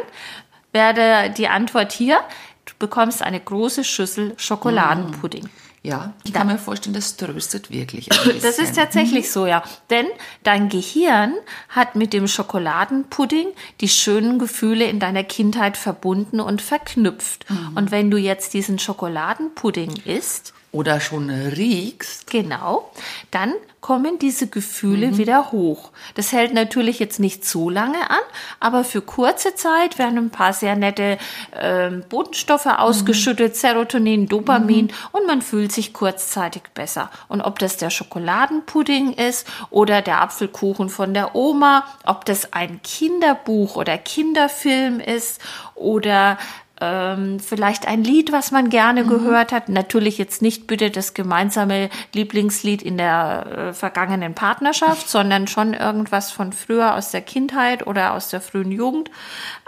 werde 0.70 1.34
die 1.36 1.48
Antwort 1.48 1.90
hier. 1.90 2.20
Du 2.64 2.72
bekommst 2.78 3.20
eine 3.20 3.40
große 3.40 3.82
Schüssel 3.82 4.34
Schokoladenpudding. 4.36 5.42
Mm. 5.42 5.50
Ja, 5.82 6.14
ich 6.22 6.32
kann 6.32 6.46
mir 6.46 6.58
vorstellen, 6.58 6.94
das 6.94 7.16
tröstet 7.16 7.72
wirklich. 7.72 8.06
das 8.42 8.60
ist 8.60 8.76
tatsächlich 8.76 9.32
so, 9.32 9.46
ja. 9.46 9.64
Denn 9.90 10.06
dein 10.44 10.68
Gehirn 10.68 11.34
hat 11.68 11.96
mit 11.96 12.12
dem 12.12 12.28
Schokoladenpudding 12.28 13.48
die 13.80 13.88
schönen 13.88 14.38
Gefühle 14.38 14.84
in 14.84 15.00
deiner 15.00 15.24
Kindheit 15.24 15.76
verbunden 15.76 16.38
und 16.38 16.62
verknüpft. 16.62 17.50
Mhm. 17.50 17.76
Und 17.76 17.90
wenn 17.90 18.08
du 18.08 18.18
jetzt 18.18 18.54
diesen 18.54 18.78
Schokoladenpudding 18.78 19.96
isst, 20.04 20.54
oder 20.72 21.00
schon 21.00 21.30
riechst. 21.30 22.30
Genau, 22.30 22.90
dann 23.30 23.54
kommen 23.80 24.18
diese 24.18 24.48
Gefühle 24.48 25.12
mhm. 25.12 25.18
wieder 25.18 25.52
hoch. 25.52 25.92
Das 26.14 26.32
hält 26.32 26.52
natürlich 26.52 26.98
jetzt 26.98 27.20
nicht 27.20 27.44
so 27.44 27.70
lange 27.70 28.10
an, 28.10 28.18
aber 28.58 28.82
für 28.82 29.00
kurze 29.00 29.54
Zeit 29.54 29.98
werden 29.98 30.18
ein 30.18 30.30
paar 30.30 30.52
sehr 30.52 30.74
nette 30.74 31.18
äh, 31.52 31.90
Botenstoffe 32.08 32.66
ausgeschüttet, 32.66 33.52
mhm. 33.52 33.56
Serotonin, 33.56 34.26
Dopamin 34.26 34.86
mhm. 34.86 34.90
und 35.12 35.26
man 35.28 35.40
fühlt 35.40 35.70
sich 35.70 35.92
kurzzeitig 35.92 36.62
besser. 36.74 37.10
Und 37.28 37.42
ob 37.42 37.60
das 37.60 37.76
der 37.76 37.90
Schokoladenpudding 37.90 39.12
ist 39.12 39.46
oder 39.70 40.02
der 40.02 40.20
Apfelkuchen 40.20 40.88
von 40.88 41.14
der 41.14 41.36
Oma, 41.36 41.84
ob 42.04 42.24
das 42.24 42.52
ein 42.52 42.80
Kinderbuch 42.82 43.76
oder 43.76 43.98
Kinderfilm 43.98 44.98
ist 44.98 45.40
oder 45.76 46.38
ähm, 46.80 47.40
vielleicht 47.40 47.88
ein 47.88 48.04
Lied, 48.04 48.32
was 48.32 48.50
man 48.50 48.68
gerne 48.70 49.04
mhm. 49.04 49.08
gehört 49.08 49.52
hat. 49.52 49.68
Natürlich 49.68 50.18
jetzt 50.18 50.42
nicht 50.42 50.66
bitte 50.66 50.90
das 50.90 51.14
gemeinsame 51.14 51.88
Lieblingslied 52.12 52.82
in 52.82 52.98
der 52.98 53.46
äh, 53.46 53.72
vergangenen 53.72 54.34
Partnerschaft, 54.34 55.08
sondern 55.08 55.46
schon 55.46 55.74
irgendwas 55.74 56.30
von 56.30 56.52
früher 56.52 56.94
aus 56.94 57.10
der 57.10 57.22
Kindheit 57.22 57.86
oder 57.86 58.12
aus 58.12 58.28
der 58.28 58.40
frühen 58.40 58.72
Jugend. 58.72 59.10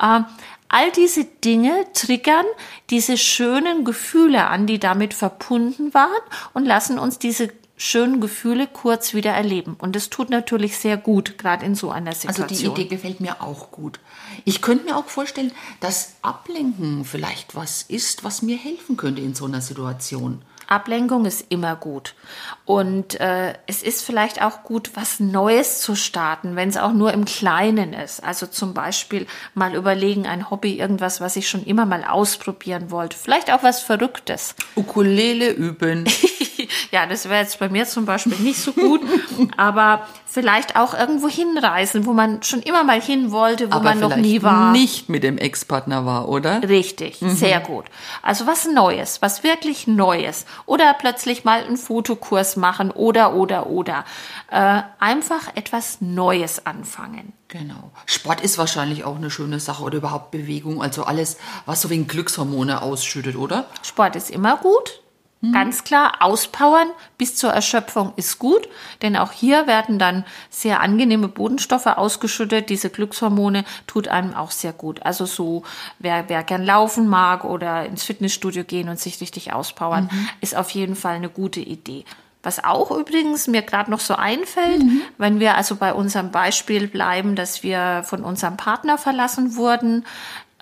Äh, 0.00 0.20
all 0.68 0.92
diese 0.92 1.24
Dinge 1.24 1.86
triggern 1.94 2.44
diese 2.90 3.16
schönen 3.16 3.84
Gefühle 3.84 4.46
an, 4.46 4.66
die 4.66 4.78
damit 4.78 5.14
verbunden 5.14 5.94
waren 5.94 6.10
und 6.52 6.66
lassen 6.66 6.98
uns 6.98 7.18
diese 7.18 7.48
schönen 7.78 8.20
Gefühle 8.20 8.66
kurz 8.66 9.14
wieder 9.14 9.30
erleben. 9.30 9.76
Und 9.78 9.96
das 9.96 10.10
tut 10.10 10.28
natürlich 10.28 10.76
sehr 10.76 10.96
gut, 10.96 11.38
gerade 11.38 11.64
in 11.64 11.74
so 11.74 11.90
einer 11.90 12.12
Situation. 12.12 12.48
Also 12.48 12.74
die 12.74 12.82
Idee 12.82 12.94
gefällt 12.94 13.20
mir 13.20 13.40
auch 13.40 13.70
gut. 13.70 14.00
Ich 14.44 14.60
könnte 14.60 14.84
mir 14.84 14.96
auch 14.96 15.06
vorstellen, 15.06 15.52
dass 15.80 16.16
Ablenken 16.20 17.04
vielleicht 17.04 17.54
was 17.54 17.82
ist, 17.82 18.24
was 18.24 18.42
mir 18.42 18.58
helfen 18.58 18.96
könnte 18.96 19.22
in 19.22 19.34
so 19.34 19.46
einer 19.46 19.62
Situation. 19.62 20.42
Ablenkung 20.68 21.24
ist 21.24 21.46
immer 21.48 21.76
gut. 21.76 22.14
Und 22.66 23.18
äh, 23.20 23.54
es 23.66 23.82
ist 23.82 24.04
vielleicht 24.04 24.42
auch 24.42 24.64
gut, 24.64 24.90
was 24.94 25.18
Neues 25.18 25.80
zu 25.80 25.96
starten, 25.96 26.56
wenn 26.56 26.68
es 26.68 26.76
auch 26.76 26.92
nur 26.92 27.12
im 27.14 27.24
Kleinen 27.24 27.94
ist. 27.94 28.22
Also 28.22 28.46
zum 28.46 28.74
Beispiel 28.74 29.26
mal 29.54 29.74
überlegen, 29.74 30.26
ein 30.26 30.50
Hobby, 30.50 30.78
irgendwas, 30.78 31.22
was 31.22 31.36
ich 31.36 31.48
schon 31.48 31.64
immer 31.64 31.86
mal 31.86 32.04
ausprobieren 32.04 32.90
wollte. 32.90 33.16
Vielleicht 33.16 33.50
auch 33.50 33.62
was 33.62 33.80
Verrücktes. 33.80 34.54
Ukulele 34.76 35.50
üben. 35.52 36.04
ja, 36.90 37.06
das 37.06 37.28
wäre 37.28 37.42
jetzt 37.42 37.58
bei 37.58 37.68
mir 37.68 37.86
zum 37.86 38.06
Beispiel 38.06 38.38
nicht 38.38 38.60
so 38.60 38.72
gut. 38.72 39.00
aber 39.56 40.06
vielleicht 40.26 40.76
auch 40.76 40.94
irgendwo 40.94 41.28
hinreisen, 41.28 42.06
wo 42.06 42.12
man 42.12 42.42
schon 42.42 42.62
immer 42.62 42.84
mal 42.84 43.00
hin 43.00 43.30
wollte, 43.30 43.72
wo 43.72 43.76
aber 43.76 43.84
man 43.84 44.00
noch 44.00 44.16
nie 44.16 44.42
war. 44.42 44.72
Nicht 44.72 45.08
mit 45.08 45.22
dem 45.22 45.38
Ex-Partner 45.38 46.04
war, 46.04 46.28
oder? 46.28 46.62
Richtig, 46.68 47.20
mhm. 47.20 47.34
sehr 47.34 47.60
gut. 47.60 47.86
Also 48.22 48.46
was 48.46 48.66
Neues, 48.66 49.22
was 49.22 49.42
wirklich 49.42 49.86
Neues. 49.86 50.46
Oder 50.66 50.94
plötzlich 50.94 51.44
mal 51.44 51.64
einen 51.64 51.76
Fotokurs 51.76 52.56
machen 52.56 52.90
oder, 52.90 53.34
oder, 53.34 53.66
oder. 53.66 54.04
Äh, 54.50 54.82
einfach 54.98 55.48
etwas 55.54 56.00
Neues 56.00 56.66
anfangen. 56.66 57.32
Genau. 57.48 57.90
Sport 58.04 58.42
ist 58.42 58.58
wahrscheinlich 58.58 59.04
auch 59.04 59.16
eine 59.16 59.30
schöne 59.30 59.58
Sache 59.58 59.82
oder 59.82 59.96
überhaupt 59.96 60.30
Bewegung. 60.30 60.82
Also 60.82 61.04
alles, 61.04 61.38
was 61.64 61.80
so 61.80 61.88
wegen 61.90 62.06
Glückshormone 62.06 62.82
ausschüttet, 62.82 63.36
oder? 63.36 63.66
Sport 63.82 64.16
ist 64.16 64.30
immer 64.30 64.58
gut. 64.58 65.00
Mhm. 65.40 65.52
Ganz 65.52 65.84
klar, 65.84 66.14
auspowern 66.20 66.88
bis 67.16 67.36
zur 67.36 67.50
Erschöpfung 67.50 68.12
ist 68.16 68.38
gut, 68.38 68.68
denn 69.02 69.16
auch 69.16 69.30
hier 69.30 69.66
werden 69.66 69.98
dann 69.98 70.24
sehr 70.50 70.80
angenehme 70.80 71.28
Bodenstoffe 71.28 71.86
ausgeschüttet. 71.86 72.70
Diese 72.70 72.90
Glückshormone 72.90 73.64
tut 73.86 74.08
einem 74.08 74.34
auch 74.34 74.50
sehr 74.50 74.72
gut. 74.72 75.02
Also 75.04 75.26
so, 75.26 75.62
wer, 76.00 76.28
wer 76.28 76.42
gern 76.42 76.64
laufen 76.64 77.08
mag 77.08 77.44
oder 77.44 77.86
ins 77.86 78.02
Fitnessstudio 78.02 78.64
gehen 78.64 78.88
und 78.88 78.98
sich 78.98 79.20
richtig 79.20 79.52
auspowern, 79.52 80.08
mhm. 80.10 80.28
ist 80.40 80.56
auf 80.56 80.70
jeden 80.70 80.96
Fall 80.96 81.14
eine 81.14 81.28
gute 81.28 81.60
Idee. 81.60 82.04
Was 82.42 82.64
auch 82.64 82.90
übrigens 82.90 83.46
mir 83.46 83.62
gerade 83.62 83.90
noch 83.90 84.00
so 84.00 84.14
einfällt, 84.14 84.82
mhm. 84.82 85.02
wenn 85.18 85.38
wir 85.38 85.56
also 85.56 85.76
bei 85.76 85.92
unserem 85.92 86.30
Beispiel 86.30 86.88
bleiben, 86.88 87.36
dass 87.36 87.62
wir 87.62 88.02
von 88.04 88.24
unserem 88.24 88.56
Partner 88.56 88.96
verlassen 88.98 89.56
wurden, 89.56 90.04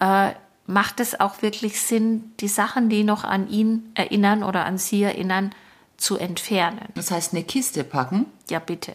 äh, 0.00 0.30
macht 0.66 1.00
es 1.00 1.18
auch 1.18 1.42
wirklich 1.42 1.80
Sinn, 1.80 2.32
die 2.40 2.48
Sachen, 2.48 2.88
die 2.88 3.04
noch 3.04 3.24
an 3.24 3.48
ihn 3.48 3.90
erinnern 3.94 4.42
oder 4.42 4.64
an 4.64 4.78
sie 4.78 5.02
erinnern, 5.02 5.54
zu 5.96 6.18
entfernen. 6.18 6.88
Das 6.94 7.10
heißt, 7.10 7.32
eine 7.32 7.42
Kiste 7.42 7.82
packen? 7.82 8.26
Ja, 8.50 8.58
bitte. 8.58 8.94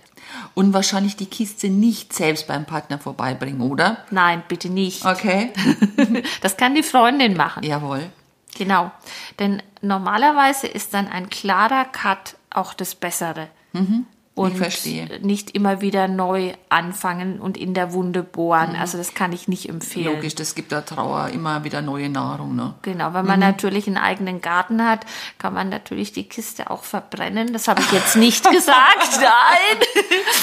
Und 0.53 0.73
wahrscheinlich 0.73 1.15
die 1.15 1.25
Kiste 1.25 1.69
nicht 1.69 2.13
selbst 2.13 2.47
beim 2.47 2.65
Partner 2.65 2.99
vorbeibringen, 2.99 3.61
oder? 3.61 3.97
Nein, 4.11 4.43
bitte 4.47 4.69
nicht. 4.69 5.03
Okay. 5.05 5.51
das 6.41 6.57
kann 6.57 6.75
die 6.75 6.83
Freundin 6.83 7.35
machen. 7.35 7.63
Jawohl. 7.63 8.09
Genau. 8.55 8.91
Denn 9.39 9.63
normalerweise 9.81 10.67
ist 10.67 10.93
dann 10.93 11.07
ein 11.07 11.29
klarer 11.29 11.85
Cut 11.85 12.35
auch 12.51 12.73
das 12.73 12.93
Bessere. 12.93 13.47
Mhm 13.73 14.05
und 14.33 15.23
nicht 15.23 15.51
immer 15.51 15.81
wieder 15.81 16.07
neu 16.07 16.53
anfangen 16.69 17.39
und 17.39 17.57
in 17.57 17.73
der 17.73 17.91
Wunde 17.91 18.23
bohren. 18.23 18.71
Mhm. 18.71 18.79
Also 18.79 18.97
das 18.97 19.13
kann 19.13 19.33
ich 19.33 19.47
nicht 19.47 19.67
empfehlen. 19.67 20.15
Logisch, 20.15 20.35
das 20.35 20.55
gibt 20.55 20.71
der 20.71 20.85
Trauer 20.85 21.29
immer 21.29 21.65
wieder 21.65 21.81
neue 21.81 22.09
Nahrung. 22.09 22.55
Ne? 22.55 22.73
Genau, 22.81 23.13
wenn 23.13 23.25
man 23.25 23.39
mhm. 23.39 23.45
natürlich 23.45 23.87
einen 23.87 23.97
eigenen 23.97 24.39
Garten 24.39 24.83
hat, 24.85 25.05
kann 25.37 25.53
man 25.53 25.67
natürlich 25.67 26.13
die 26.13 26.23
Kiste 26.23 26.71
auch 26.71 26.83
verbrennen. 26.83 27.51
Das 27.51 27.67
habe 27.67 27.81
ich 27.81 27.91
jetzt 27.91 28.15
nicht 28.15 28.49
gesagt, 28.51 29.19
nein. 29.19 29.79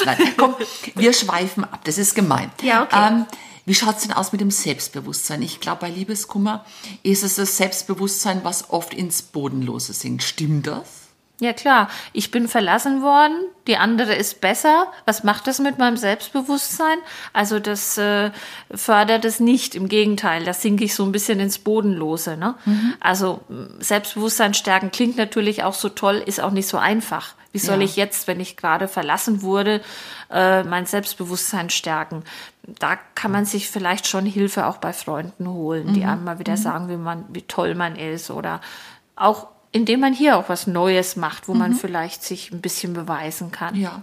nein. 0.18 0.34
Komm, 0.36 0.54
wir 0.94 1.12
schweifen 1.14 1.64
ab, 1.64 1.80
das 1.84 1.96
ist 1.96 2.14
gemein. 2.14 2.50
Ja, 2.62 2.82
okay. 2.82 3.08
Ähm, 3.08 3.26
wie 3.64 3.74
schaut's 3.74 4.02
denn 4.02 4.12
aus 4.12 4.32
mit 4.32 4.40
dem 4.40 4.50
Selbstbewusstsein? 4.50 5.42
Ich 5.42 5.60
glaube, 5.60 5.82
bei 5.82 5.90
Liebeskummer 5.90 6.64
ist 7.02 7.22
es 7.22 7.36
das 7.36 7.56
Selbstbewusstsein, 7.56 8.40
was 8.42 8.70
oft 8.70 8.94
ins 8.94 9.22
Bodenlose 9.22 9.92
sinkt. 9.92 10.22
Stimmt 10.22 10.66
das? 10.66 10.97
Ja 11.40 11.52
klar, 11.52 11.88
ich 12.12 12.32
bin 12.32 12.48
verlassen 12.48 13.00
worden, 13.00 13.36
die 13.68 13.76
andere 13.76 14.14
ist 14.14 14.40
besser. 14.40 14.88
Was 15.04 15.22
macht 15.22 15.46
das 15.46 15.60
mit 15.60 15.78
meinem 15.78 15.96
Selbstbewusstsein? 15.96 16.98
Also 17.32 17.60
das 17.60 17.96
äh, 17.96 18.32
fördert 18.74 19.24
es 19.24 19.38
nicht, 19.38 19.76
im 19.76 19.88
Gegenteil, 19.88 20.44
da 20.44 20.52
sinke 20.52 20.82
ich 20.82 20.94
so 20.96 21.04
ein 21.04 21.12
bisschen 21.12 21.38
ins 21.38 21.60
Bodenlose. 21.60 22.36
Ne? 22.36 22.56
Mhm. 22.64 22.94
Also 22.98 23.40
Selbstbewusstsein 23.78 24.52
stärken 24.54 24.90
klingt 24.90 25.16
natürlich 25.16 25.62
auch 25.62 25.74
so 25.74 25.88
toll, 25.88 26.16
ist 26.16 26.40
auch 26.40 26.50
nicht 26.50 26.66
so 26.66 26.76
einfach. 26.76 27.34
Wie 27.52 27.58
soll 27.58 27.78
ja. 27.78 27.84
ich 27.84 27.96
jetzt, 27.96 28.26
wenn 28.26 28.40
ich 28.40 28.56
gerade 28.56 28.88
verlassen 28.88 29.40
wurde, 29.40 29.80
äh, 30.30 30.64
mein 30.64 30.86
Selbstbewusstsein 30.86 31.70
stärken? 31.70 32.24
Da 32.80 32.96
kann 33.14 33.30
man 33.30 33.44
sich 33.44 33.70
vielleicht 33.70 34.08
schon 34.08 34.26
Hilfe 34.26 34.66
auch 34.66 34.78
bei 34.78 34.92
Freunden 34.92 35.48
holen, 35.48 35.94
die 35.94 36.00
mhm. 36.00 36.08
einem 36.08 36.24
mal 36.24 36.38
wieder 36.40 36.52
mhm. 36.52 36.62
sagen, 36.62 36.88
wie 36.88 36.96
man, 36.96 37.24
wie 37.28 37.42
toll 37.42 37.76
man 37.76 37.94
ist 37.94 38.30
oder 38.30 38.60
auch 39.14 39.46
indem 39.78 40.00
man 40.00 40.12
hier 40.12 40.36
auch 40.36 40.48
was 40.48 40.66
Neues 40.66 41.14
macht, 41.14 41.46
wo 41.46 41.54
mhm. 41.54 41.58
man 41.60 41.72
vielleicht 41.72 42.24
sich 42.24 42.50
ein 42.50 42.60
bisschen 42.60 42.94
beweisen 42.94 43.52
kann. 43.52 43.76
Ja. 43.76 44.02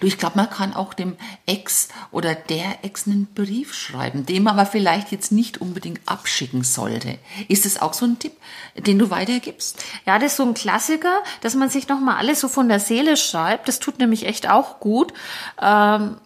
Du, 0.00 0.06
ich 0.06 0.16
glaube, 0.16 0.38
man 0.38 0.48
kann 0.48 0.72
auch 0.72 0.94
dem 0.94 1.16
Ex 1.44 1.88
oder 2.10 2.34
der 2.34 2.82
Ex 2.82 3.06
einen 3.06 3.26
Brief 3.26 3.74
schreiben, 3.74 4.24
den 4.24 4.44
man 4.44 4.58
aber 4.58 4.64
vielleicht 4.64 5.12
jetzt 5.12 5.32
nicht 5.32 5.60
unbedingt 5.60 6.00
abschicken 6.06 6.62
sollte. 6.62 7.18
Ist 7.48 7.66
das 7.66 7.82
auch 7.82 7.92
so 7.92 8.06
ein 8.06 8.18
Tipp, 8.18 8.32
den 8.76 8.98
du 8.98 9.10
weitergibst? 9.10 9.84
Ja, 10.06 10.18
das 10.18 10.32
ist 10.32 10.36
so 10.36 10.44
ein 10.44 10.54
Klassiker, 10.54 11.22
dass 11.42 11.54
man 11.56 11.68
sich 11.68 11.88
nochmal 11.88 12.16
alles 12.16 12.40
so 12.40 12.48
von 12.48 12.68
der 12.68 12.80
Seele 12.80 13.18
schreibt. 13.18 13.68
Das 13.68 13.78
tut 13.78 13.98
nämlich 13.98 14.24
echt 14.26 14.48
auch 14.48 14.80
gut. 14.80 15.12
Ähm, 15.60 16.16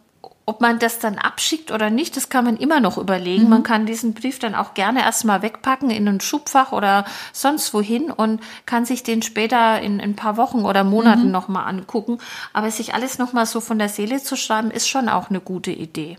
ob 0.50 0.60
man 0.60 0.80
das 0.80 0.98
dann 0.98 1.16
abschickt 1.16 1.70
oder 1.70 1.90
nicht, 1.90 2.16
das 2.16 2.28
kann 2.28 2.44
man 2.44 2.56
immer 2.56 2.80
noch 2.80 2.98
überlegen. 2.98 3.44
Mhm. 3.44 3.50
Man 3.50 3.62
kann 3.62 3.86
diesen 3.86 4.14
Brief 4.14 4.40
dann 4.40 4.56
auch 4.56 4.74
gerne 4.74 5.02
erstmal 5.02 5.42
wegpacken 5.42 5.90
in 5.90 6.08
ein 6.08 6.20
Schubfach 6.20 6.72
oder 6.72 7.04
sonst 7.32 7.72
wohin 7.72 8.10
und 8.10 8.40
kann 8.66 8.84
sich 8.84 9.04
den 9.04 9.22
später 9.22 9.80
in, 9.80 10.00
in 10.00 10.10
ein 10.10 10.16
paar 10.16 10.36
Wochen 10.36 10.64
oder 10.64 10.82
Monaten 10.82 11.26
mhm. 11.26 11.30
nochmal 11.30 11.68
angucken. 11.68 12.18
Aber 12.52 12.68
sich 12.72 12.94
alles 12.94 13.18
nochmal 13.18 13.46
so 13.46 13.60
von 13.60 13.78
der 13.78 13.88
Seele 13.88 14.20
zu 14.20 14.34
schreiben, 14.34 14.72
ist 14.72 14.88
schon 14.88 15.08
auch 15.08 15.30
eine 15.30 15.40
gute 15.40 15.70
Idee. 15.70 16.18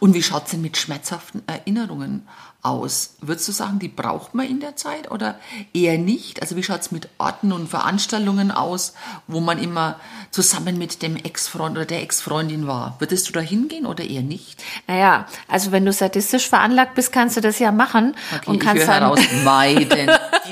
Und 0.00 0.14
wie 0.14 0.22
schaut 0.22 0.46
es 0.46 0.52
denn 0.52 0.62
mit 0.62 0.78
schmerzhaften 0.78 1.42
Erinnerungen 1.46 2.26
aus? 2.66 3.14
Würdest 3.20 3.48
du 3.48 3.52
sagen, 3.52 3.78
die 3.78 3.88
braucht 3.88 4.34
man 4.34 4.46
in 4.46 4.60
der 4.60 4.76
Zeit 4.76 5.10
oder 5.10 5.38
eher 5.72 5.98
nicht? 5.98 6.42
Also 6.42 6.56
wie 6.56 6.62
schaut 6.62 6.80
es 6.80 6.90
mit 6.90 7.08
Orten 7.18 7.52
und 7.52 7.68
Veranstaltungen 7.68 8.50
aus, 8.50 8.94
wo 9.26 9.40
man 9.40 9.58
immer 9.62 9.98
zusammen 10.30 10.78
mit 10.78 11.02
dem 11.02 11.16
Ex-Freund 11.16 11.76
oder 11.76 11.86
der 11.86 12.02
Ex-Freundin 12.02 12.66
war? 12.66 12.96
Würdest 12.98 13.28
du 13.28 13.32
da 13.32 13.40
hingehen 13.40 13.86
oder 13.86 14.04
eher 14.04 14.22
nicht? 14.22 14.62
Naja, 14.86 15.26
also 15.48 15.72
wenn 15.72 15.84
du 15.84 15.92
sadistisch 15.92 16.48
veranlagt 16.48 16.94
bist, 16.94 17.12
kannst 17.12 17.36
du 17.36 17.40
das 17.40 17.58
ja 17.58 17.72
machen. 17.72 18.16
Okay, 18.34 18.50
und 18.50 18.58
kannst 18.58 18.82
ich 18.82 18.88
höre 18.88 19.00
heraus, 19.00 19.20
meiden. 19.44 20.10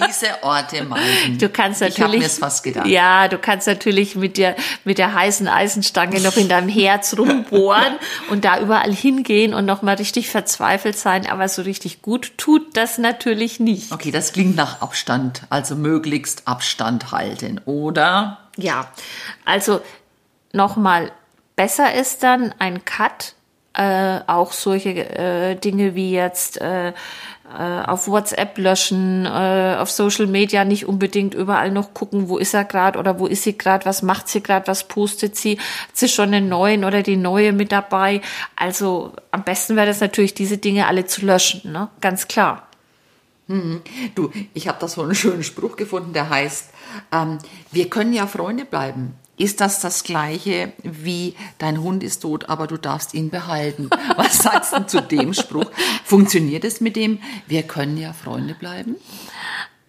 Diese 0.08 0.42
Orte 0.42 0.84
meiden. 0.84 1.38
Du 1.38 1.48
kannst 1.48 1.80
natürlich, 1.80 1.98
ich 1.98 2.04
habe 2.04 2.18
mir 2.18 2.28
fast 2.28 2.62
gedacht. 2.62 2.86
Ja, 2.86 3.28
du 3.28 3.38
kannst 3.38 3.66
natürlich 3.66 4.16
mit 4.16 4.38
der, 4.38 4.56
mit 4.84 4.98
der 4.98 5.14
heißen 5.14 5.48
Eisenstange 5.48 6.20
noch 6.20 6.36
in 6.36 6.48
deinem 6.48 6.68
Herz 6.68 7.16
rumbohren 7.16 7.94
und 8.30 8.44
da 8.44 8.60
überall 8.60 8.92
hingehen 8.92 9.54
und 9.54 9.64
nochmal 9.64 9.96
richtig 9.96 10.30
verzweifelt 10.30 10.96
sein, 10.96 11.26
aber 11.26 11.48
so 11.48 11.62
richtig 11.62 12.02
gut 12.04 12.36
tut 12.36 12.76
das 12.76 12.98
natürlich 12.98 13.60
nicht. 13.60 13.90
Okay, 13.90 14.10
das 14.10 14.34
klingt 14.34 14.56
nach 14.56 14.82
Abstand, 14.82 15.40
also 15.48 15.74
möglichst 15.74 16.46
Abstand 16.46 17.12
halten, 17.12 17.62
oder? 17.64 18.40
Ja, 18.58 18.88
also 19.46 19.80
nochmal, 20.52 21.12
besser 21.56 21.94
ist 21.94 22.22
dann 22.22 22.54
ein 22.58 22.84
Cut, 22.84 23.34
äh, 23.72 24.20
auch 24.26 24.52
solche 24.52 24.90
äh, 24.90 25.54
Dinge 25.54 25.94
wie 25.94 26.12
jetzt 26.12 26.60
äh, 26.60 26.92
auf 27.52 28.08
WhatsApp 28.08 28.56
löschen, 28.58 29.26
äh, 29.26 29.76
auf 29.78 29.90
Social 29.90 30.26
Media 30.26 30.64
nicht 30.64 30.86
unbedingt 30.86 31.34
überall 31.34 31.70
noch 31.70 31.92
gucken, 31.94 32.28
wo 32.28 32.38
ist 32.38 32.54
er 32.54 32.64
gerade 32.64 32.98
oder 32.98 33.18
wo 33.18 33.26
ist 33.26 33.42
sie 33.42 33.56
gerade, 33.56 33.84
was 33.84 34.02
macht 34.02 34.28
sie 34.28 34.42
gerade, 34.42 34.66
was 34.66 34.88
postet 34.88 35.36
sie, 35.36 35.58
hat 35.58 35.96
sie 35.96 36.08
schon 36.08 36.32
den 36.32 36.48
neuen 36.48 36.84
oder 36.84 37.02
die 37.02 37.16
neue 37.16 37.52
mit 37.52 37.70
dabei. 37.70 38.22
Also 38.56 39.12
am 39.30 39.44
besten 39.44 39.76
wäre 39.76 39.86
das 39.86 40.00
natürlich, 40.00 40.34
diese 40.34 40.58
Dinge 40.58 40.86
alle 40.86 41.06
zu 41.06 41.26
löschen, 41.26 41.70
ne? 41.70 41.88
ganz 42.00 42.28
klar. 42.28 42.66
Hm. 43.48 43.82
Du, 44.14 44.32
ich 44.54 44.68
habe 44.68 44.78
da 44.80 44.88
so 44.88 45.02
einen 45.02 45.14
schönen 45.14 45.44
Spruch 45.44 45.76
gefunden, 45.76 46.14
der 46.14 46.30
heißt, 46.30 46.70
ähm, 47.12 47.38
wir 47.70 47.90
können 47.90 48.14
ja 48.14 48.26
Freunde 48.26 48.64
bleiben. 48.64 49.14
Ist 49.36 49.60
das 49.60 49.80
das 49.80 50.04
gleiche 50.04 50.72
wie 50.82 51.34
dein 51.58 51.82
Hund 51.82 52.04
ist 52.04 52.20
tot, 52.20 52.48
aber 52.48 52.66
du 52.66 52.76
darfst 52.76 53.14
ihn 53.14 53.30
behalten? 53.30 53.90
Was 54.16 54.38
sagst 54.38 54.72
du 54.72 54.86
zu 54.86 55.02
dem 55.02 55.34
Spruch? 55.34 55.70
Funktioniert 56.04 56.64
es 56.64 56.80
mit 56.80 56.94
dem, 56.94 57.18
wir 57.46 57.64
können 57.64 57.96
ja 57.96 58.12
Freunde 58.12 58.54
bleiben? 58.54 58.96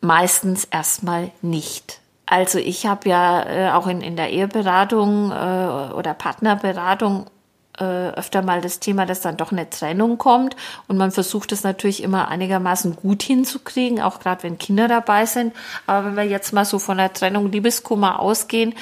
Meistens 0.01 0.65
erstmal 0.65 1.31
nicht. 1.41 1.99
Also 2.25 2.57
ich 2.57 2.87
habe 2.87 3.07
ja 3.07 3.43
äh, 3.43 3.71
auch 3.71 3.85
in, 3.85 4.01
in 4.01 4.15
der 4.15 4.31
Eheberatung 4.31 5.31
äh, 5.31 5.93
oder 5.93 6.15
Partnerberatung 6.15 7.27
äh, 7.77 8.09
öfter 8.09 8.41
mal 8.41 8.61
das 8.61 8.79
Thema, 8.79 9.05
dass 9.05 9.21
dann 9.21 9.37
doch 9.37 9.51
eine 9.51 9.69
Trennung 9.69 10.17
kommt 10.17 10.55
und 10.87 10.97
man 10.97 11.11
versucht 11.11 11.51
es 11.51 11.63
natürlich 11.63 12.01
immer 12.01 12.29
einigermaßen 12.29 12.95
gut 12.95 13.21
hinzukriegen, 13.21 14.01
auch 14.01 14.19
gerade 14.19 14.43
wenn 14.43 14.57
Kinder 14.57 14.87
dabei 14.87 15.25
sind. 15.25 15.53
Aber 15.85 16.07
wenn 16.07 16.15
wir 16.15 16.23
jetzt 16.23 16.53
mal 16.53 16.65
so 16.65 16.79
von 16.79 16.97
der 16.97 17.13
Trennung 17.13 17.51
Liebeskummer 17.51 18.19
ausgehen, 18.19 18.73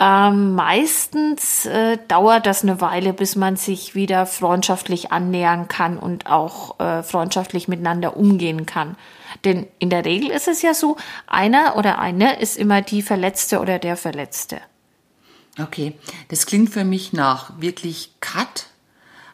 ähm, 0.00 0.54
meistens 0.54 1.66
äh, 1.66 1.98
dauert 2.08 2.46
das 2.46 2.62
eine 2.62 2.80
Weile, 2.80 3.12
bis 3.12 3.36
man 3.36 3.56
sich 3.56 3.94
wieder 3.94 4.24
freundschaftlich 4.24 5.12
annähern 5.12 5.68
kann 5.68 5.98
und 5.98 6.26
auch 6.26 6.80
äh, 6.80 7.02
freundschaftlich 7.02 7.68
miteinander 7.68 8.16
umgehen 8.16 8.64
kann. 8.64 8.96
Denn 9.44 9.66
in 9.78 9.90
der 9.90 10.06
Regel 10.06 10.30
ist 10.30 10.48
es 10.48 10.62
ja 10.62 10.72
so, 10.72 10.96
einer 11.26 11.76
oder 11.76 11.98
eine 11.98 12.40
ist 12.40 12.56
immer 12.56 12.80
die 12.80 13.02
Verletzte 13.02 13.60
oder 13.60 13.78
der 13.78 13.98
Verletzte. 13.98 14.62
Okay, 15.60 15.92
das 16.28 16.46
klingt 16.46 16.70
für 16.70 16.84
mich 16.84 17.12
nach 17.12 17.60
wirklich 17.60 18.14
Cut. 18.20 18.68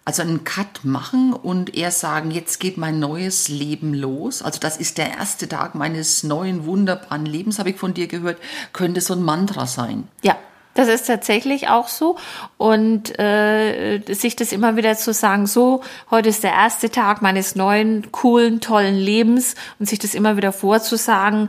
Also 0.05 0.23
einen 0.23 0.45
Cut 0.45 0.85
machen 0.85 1.33
und 1.33 1.77
eher 1.77 1.91
sagen, 1.91 2.31
jetzt 2.31 2.59
geht 2.59 2.77
mein 2.77 2.99
neues 2.99 3.49
Leben 3.49 3.95
los. 3.95 4.43
Also 4.43 4.59
das 4.59 4.77
ist 4.77 4.99
der 4.99 5.13
erste 5.13 5.49
Tag 5.49 5.77
meines 5.77 6.25
neuen 6.25 6.65
wunderbaren 6.65 7.27
Lebens, 7.27 7.59
habe 7.61 7.71
ich 7.71 7.77
von 7.77 7.95
dir 7.95 8.07
gehört, 8.09 8.39
könnte 8.73 9.01
so 9.01 9.15
ein 9.15 9.23
Mantra 9.23 9.67
sein. 9.67 10.07
Ja, 10.23 10.37
das 10.77 10.89
ist 10.89 11.07
tatsächlich 11.07 11.69
auch 11.69 11.89
so. 11.89 12.17
Und 12.57 13.19
äh, 13.19 14.01
sich 14.09 14.37
das 14.37 14.53
immer 14.53 14.77
wieder 14.77 14.97
zu 14.97 15.13
sagen, 15.13 15.47
so, 15.47 15.83
heute 16.11 16.29
ist 16.29 16.45
der 16.45 16.53
erste 16.53 16.91
Tag 16.91 17.23
meines 17.23 17.57
neuen, 17.57 18.13
coolen, 18.13 18.61
tollen 18.61 18.97
Lebens 18.97 19.55
und 19.79 19.89
sich 19.89 19.99
das 19.99 20.15
immer 20.15 20.37
wieder 20.37 20.53
vorzusagen, 20.53 21.49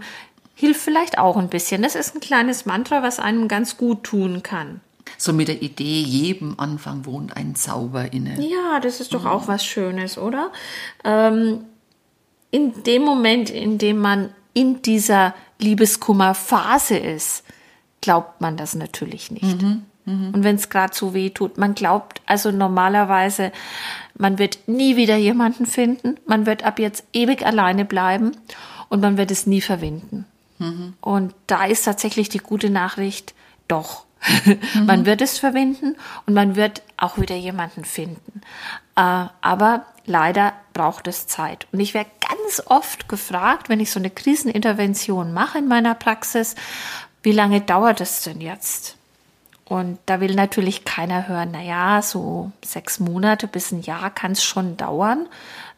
hilft 0.56 0.82
vielleicht 0.82 1.18
auch 1.20 1.38
ein 1.38 1.50
bisschen. 1.50 1.84
Das 1.84 1.96
ist 1.96 2.16
ein 2.16 2.22
kleines 2.22 2.66
Mantra, 2.66 3.04
was 3.04 3.20
einem 3.20 3.48
ganz 3.48 3.78
gut 3.78 4.04
tun 4.04 4.42
kann. 4.42 4.82
So 5.18 5.34
mit 5.34 5.48
der 5.48 5.62
Idee, 5.62 6.02
jedem 6.02 6.56
Anfang 6.58 7.06
wohnt 7.06 7.36
ein 7.38 7.56
Zauber 7.56 8.12
inne. 8.12 8.42
Ja, 8.42 8.80
das 8.80 9.00
ist 9.00 9.14
doch 9.14 9.24
mhm. 9.24 9.30
auch 9.30 9.48
was 9.48 9.66
Schönes, 9.66 10.18
oder? 10.18 10.52
Ähm, 11.04 11.66
in 12.52 12.84
dem 12.84 13.04
Moment, 13.04 13.50
in 13.50 13.78
dem 13.78 13.98
man 14.00 14.30
in 14.54 14.82
dieser 14.82 15.34
Liebeskummerphase 15.60 16.98
ist, 16.98 17.44
glaubt 18.02 18.42
man 18.42 18.58
das 18.58 18.76
natürlich 18.76 19.32
nicht. 19.32 19.62
Mhm. 19.62 19.84
Mhm. 20.06 20.32
Und 20.34 20.44
wenn 20.44 20.56
es 20.56 20.70
gerade 20.70 20.96
so 20.96 21.14
weh 21.14 21.30
tut, 21.30 21.58
man 21.58 21.76
glaubt 21.76 22.22
also 22.26 22.52
normalerweise, 22.52 23.52
man 24.16 24.40
wird 24.40 24.60
nie 24.68 24.96
wieder 24.96 25.18
jemanden 25.18 25.66
finden, 25.66 26.18
man 26.26 26.46
wird 26.46 26.64
ab 26.64 26.80
jetzt 26.80 27.04
ewig 27.14 27.46
alleine 27.46 27.86
bleiben 27.86 28.32
und 28.90 29.02
man 29.02 29.18
wird 29.18 29.32
es 29.32 29.46
nie 29.46 29.62
verwinden. 29.62 30.26
Mhm. 30.60 30.94
Und 31.02 31.36
da 31.46 31.66
ist 31.66 31.84
tatsächlich 31.84 32.30
die 32.30 32.40
gute 32.40 32.70
Nachricht, 32.70 33.34
doch. 33.68 34.06
Mhm. 34.74 34.86
man 34.86 35.06
wird 35.06 35.22
es 35.22 35.38
verwenden 35.38 35.96
und 36.26 36.34
man 36.34 36.56
wird 36.56 36.82
auch 36.96 37.18
wieder 37.18 37.36
jemanden 37.36 37.84
finden. 37.84 38.42
Äh, 38.96 39.26
aber 39.42 39.86
leider 40.06 40.54
braucht 40.74 41.08
es 41.08 41.28
Zeit. 41.28 41.68
Und 41.72 41.82
ich 41.82 41.94
werde 41.94 42.10
ganz 42.22 42.64
oft 42.66 43.10
gefragt, 43.10 43.70
wenn 43.70 43.80
ich 43.80 43.92
so 43.92 44.00
eine 44.00 44.10
Krisenintervention 44.10 45.34
mache 45.34 45.60
in 45.60 45.68
meiner 45.68 45.94
Praxis, 45.94 46.56
wie 47.24 47.32
lange 47.32 47.62
dauert 47.62 48.02
es 48.02 48.22
denn 48.22 48.42
jetzt? 48.42 48.98
Und 49.66 50.00
da 50.06 50.22
will 50.22 50.34
natürlich 50.34 50.86
keiner 50.86 51.28
hören, 51.28 51.50
na 51.52 51.62
ja, 51.62 52.02
so 52.02 52.52
sechs 52.64 53.00
Monate 53.00 53.48
bis 53.48 53.72
ein 53.72 53.82
Jahr 53.82 54.10
kann 54.10 54.32
es 54.32 54.44
schon 54.44 54.78
dauern. 54.78 55.28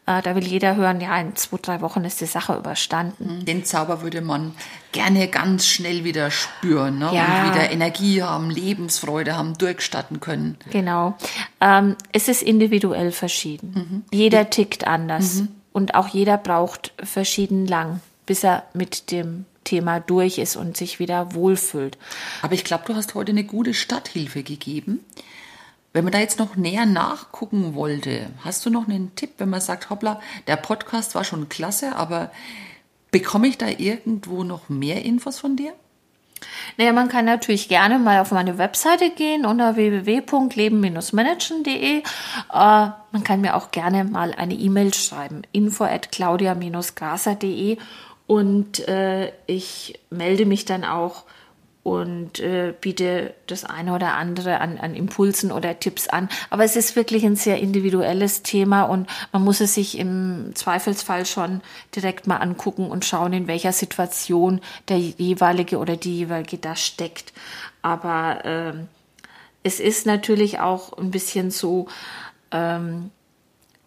Äh, 0.06 0.22
da 0.22 0.36
will 0.36 0.46
jeder 0.46 0.76
hören, 0.76 1.00
ja, 1.00 1.18
in 1.20 1.34
zwei, 1.34 1.58
drei 1.60 1.80
Wochen 1.80 2.04
ist 2.04 2.20
die 2.20 2.26
Sache 2.26 2.56
überstanden. 2.56 3.38
Mhm. 3.38 3.44
Den 3.44 3.64
Zauber 3.64 4.02
würde 4.02 4.20
man 4.20 4.54
gerne 4.92 5.26
ganz 5.26 5.66
schnell 5.66 6.04
wieder 6.04 6.30
spüren 6.30 7.00
ne? 7.00 7.10
ja. 7.12 7.24
und 7.24 7.50
wieder 7.50 7.70
Energie 7.70 8.22
haben, 8.22 8.50
Lebensfreude 8.50 9.36
haben, 9.36 9.58
durchstatten 9.58 10.20
können. 10.20 10.56
Genau. 10.70 11.16
Ähm, 11.60 11.96
es 12.12 12.28
ist 12.28 12.42
individuell 12.42 13.10
verschieden. 13.10 13.72
Mhm. 13.74 14.16
Jeder 14.16 14.50
tickt 14.50 14.86
anders 14.86 15.40
mhm. 15.40 15.48
und 15.72 15.94
auch 15.96 16.08
jeder 16.08 16.38
braucht 16.38 16.92
verschieden 17.02 17.66
lang, 17.66 18.00
bis 18.24 18.44
er 18.44 18.62
mit 18.72 19.10
dem 19.10 19.46
Thema 19.70 20.00
durch 20.00 20.38
ist 20.38 20.56
und 20.56 20.76
sich 20.76 20.98
wieder 20.98 21.34
wohlfühlt. 21.34 21.96
Aber 22.42 22.54
ich 22.54 22.64
glaube, 22.64 22.82
du 22.86 22.96
hast 22.96 23.14
heute 23.14 23.30
eine 23.30 23.44
gute 23.44 23.72
Stadthilfe 23.72 24.42
gegeben. 24.42 25.04
Wenn 25.92 26.02
man 26.02 26.12
da 26.12 26.18
jetzt 26.18 26.40
noch 26.40 26.56
näher 26.56 26.86
nachgucken 26.86 27.76
wollte, 27.76 28.30
hast 28.44 28.66
du 28.66 28.70
noch 28.70 28.88
einen 28.88 29.14
Tipp, 29.14 29.34
wenn 29.38 29.48
man 29.48 29.60
sagt, 29.60 29.88
hoppla, 29.88 30.20
der 30.48 30.56
Podcast 30.56 31.14
war 31.14 31.22
schon 31.22 31.48
klasse, 31.48 31.94
aber 31.94 32.32
bekomme 33.12 33.46
ich 33.46 33.58
da 33.58 33.68
irgendwo 33.68 34.42
noch 34.42 34.68
mehr 34.68 35.04
Infos 35.04 35.38
von 35.38 35.56
dir? 35.56 35.72
Naja, 36.76 36.92
man 36.92 37.08
kann 37.08 37.26
natürlich 37.26 37.68
gerne 37.68 38.00
mal 38.00 38.20
auf 38.20 38.32
meine 38.32 38.58
Webseite 38.58 39.10
gehen 39.10 39.46
unter 39.46 39.76
www.leben-managen.de. 39.76 41.98
Äh, 41.98 42.02
man 42.52 43.24
kann 43.24 43.40
mir 43.40 43.54
auch 43.56 43.70
gerne 43.70 44.02
mal 44.04 44.34
eine 44.36 44.54
E-Mail 44.54 44.92
schreiben, 44.94 45.42
info 45.52 45.84
at 45.84 46.10
claudia-graser.de 46.10 47.78
und 48.30 48.86
äh, 48.86 49.32
ich 49.48 49.98
melde 50.10 50.46
mich 50.46 50.64
dann 50.64 50.84
auch 50.84 51.24
und 51.82 52.38
äh, 52.38 52.72
biete 52.80 53.34
das 53.48 53.64
eine 53.64 53.92
oder 53.92 54.14
andere 54.14 54.60
an, 54.60 54.78
an 54.78 54.94
Impulsen 54.94 55.50
oder 55.50 55.80
Tipps 55.80 56.06
an. 56.06 56.28
Aber 56.48 56.62
es 56.62 56.76
ist 56.76 56.94
wirklich 56.94 57.26
ein 57.26 57.34
sehr 57.34 57.58
individuelles 57.58 58.44
Thema 58.44 58.84
und 58.84 59.08
man 59.32 59.42
muss 59.42 59.60
es 59.60 59.74
sich 59.74 59.98
im 59.98 60.52
Zweifelsfall 60.54 61.26
schon 61.26 61.60
direkt 61.96 62.28
mal 62.28 62.36
angucken 62.36 62.88
und 62.88 63.04
schauen, 63.04 63.32
in 63.32 63.48
welcher 63.48 63.72
Situation 63.72 64.60
der 64.88 64.98
jeweilige 65.00 65.78
oder 65.78 65.96
die 65.96 66.18
jeweilige 66.18 66.58
da 66.58 66.76
steckt. 66.76 67.32
Aber 67.82 68.42
ähm, 68.44 68.86
es 69.64 69.80
ist 69.80 70.06
natürlich 70.06 70.60
auch 70.60 70.96
ein 70.96 71.10
bisschen 71.10 71.50
so, 71.50 71.88
ähm, 72.52 73.10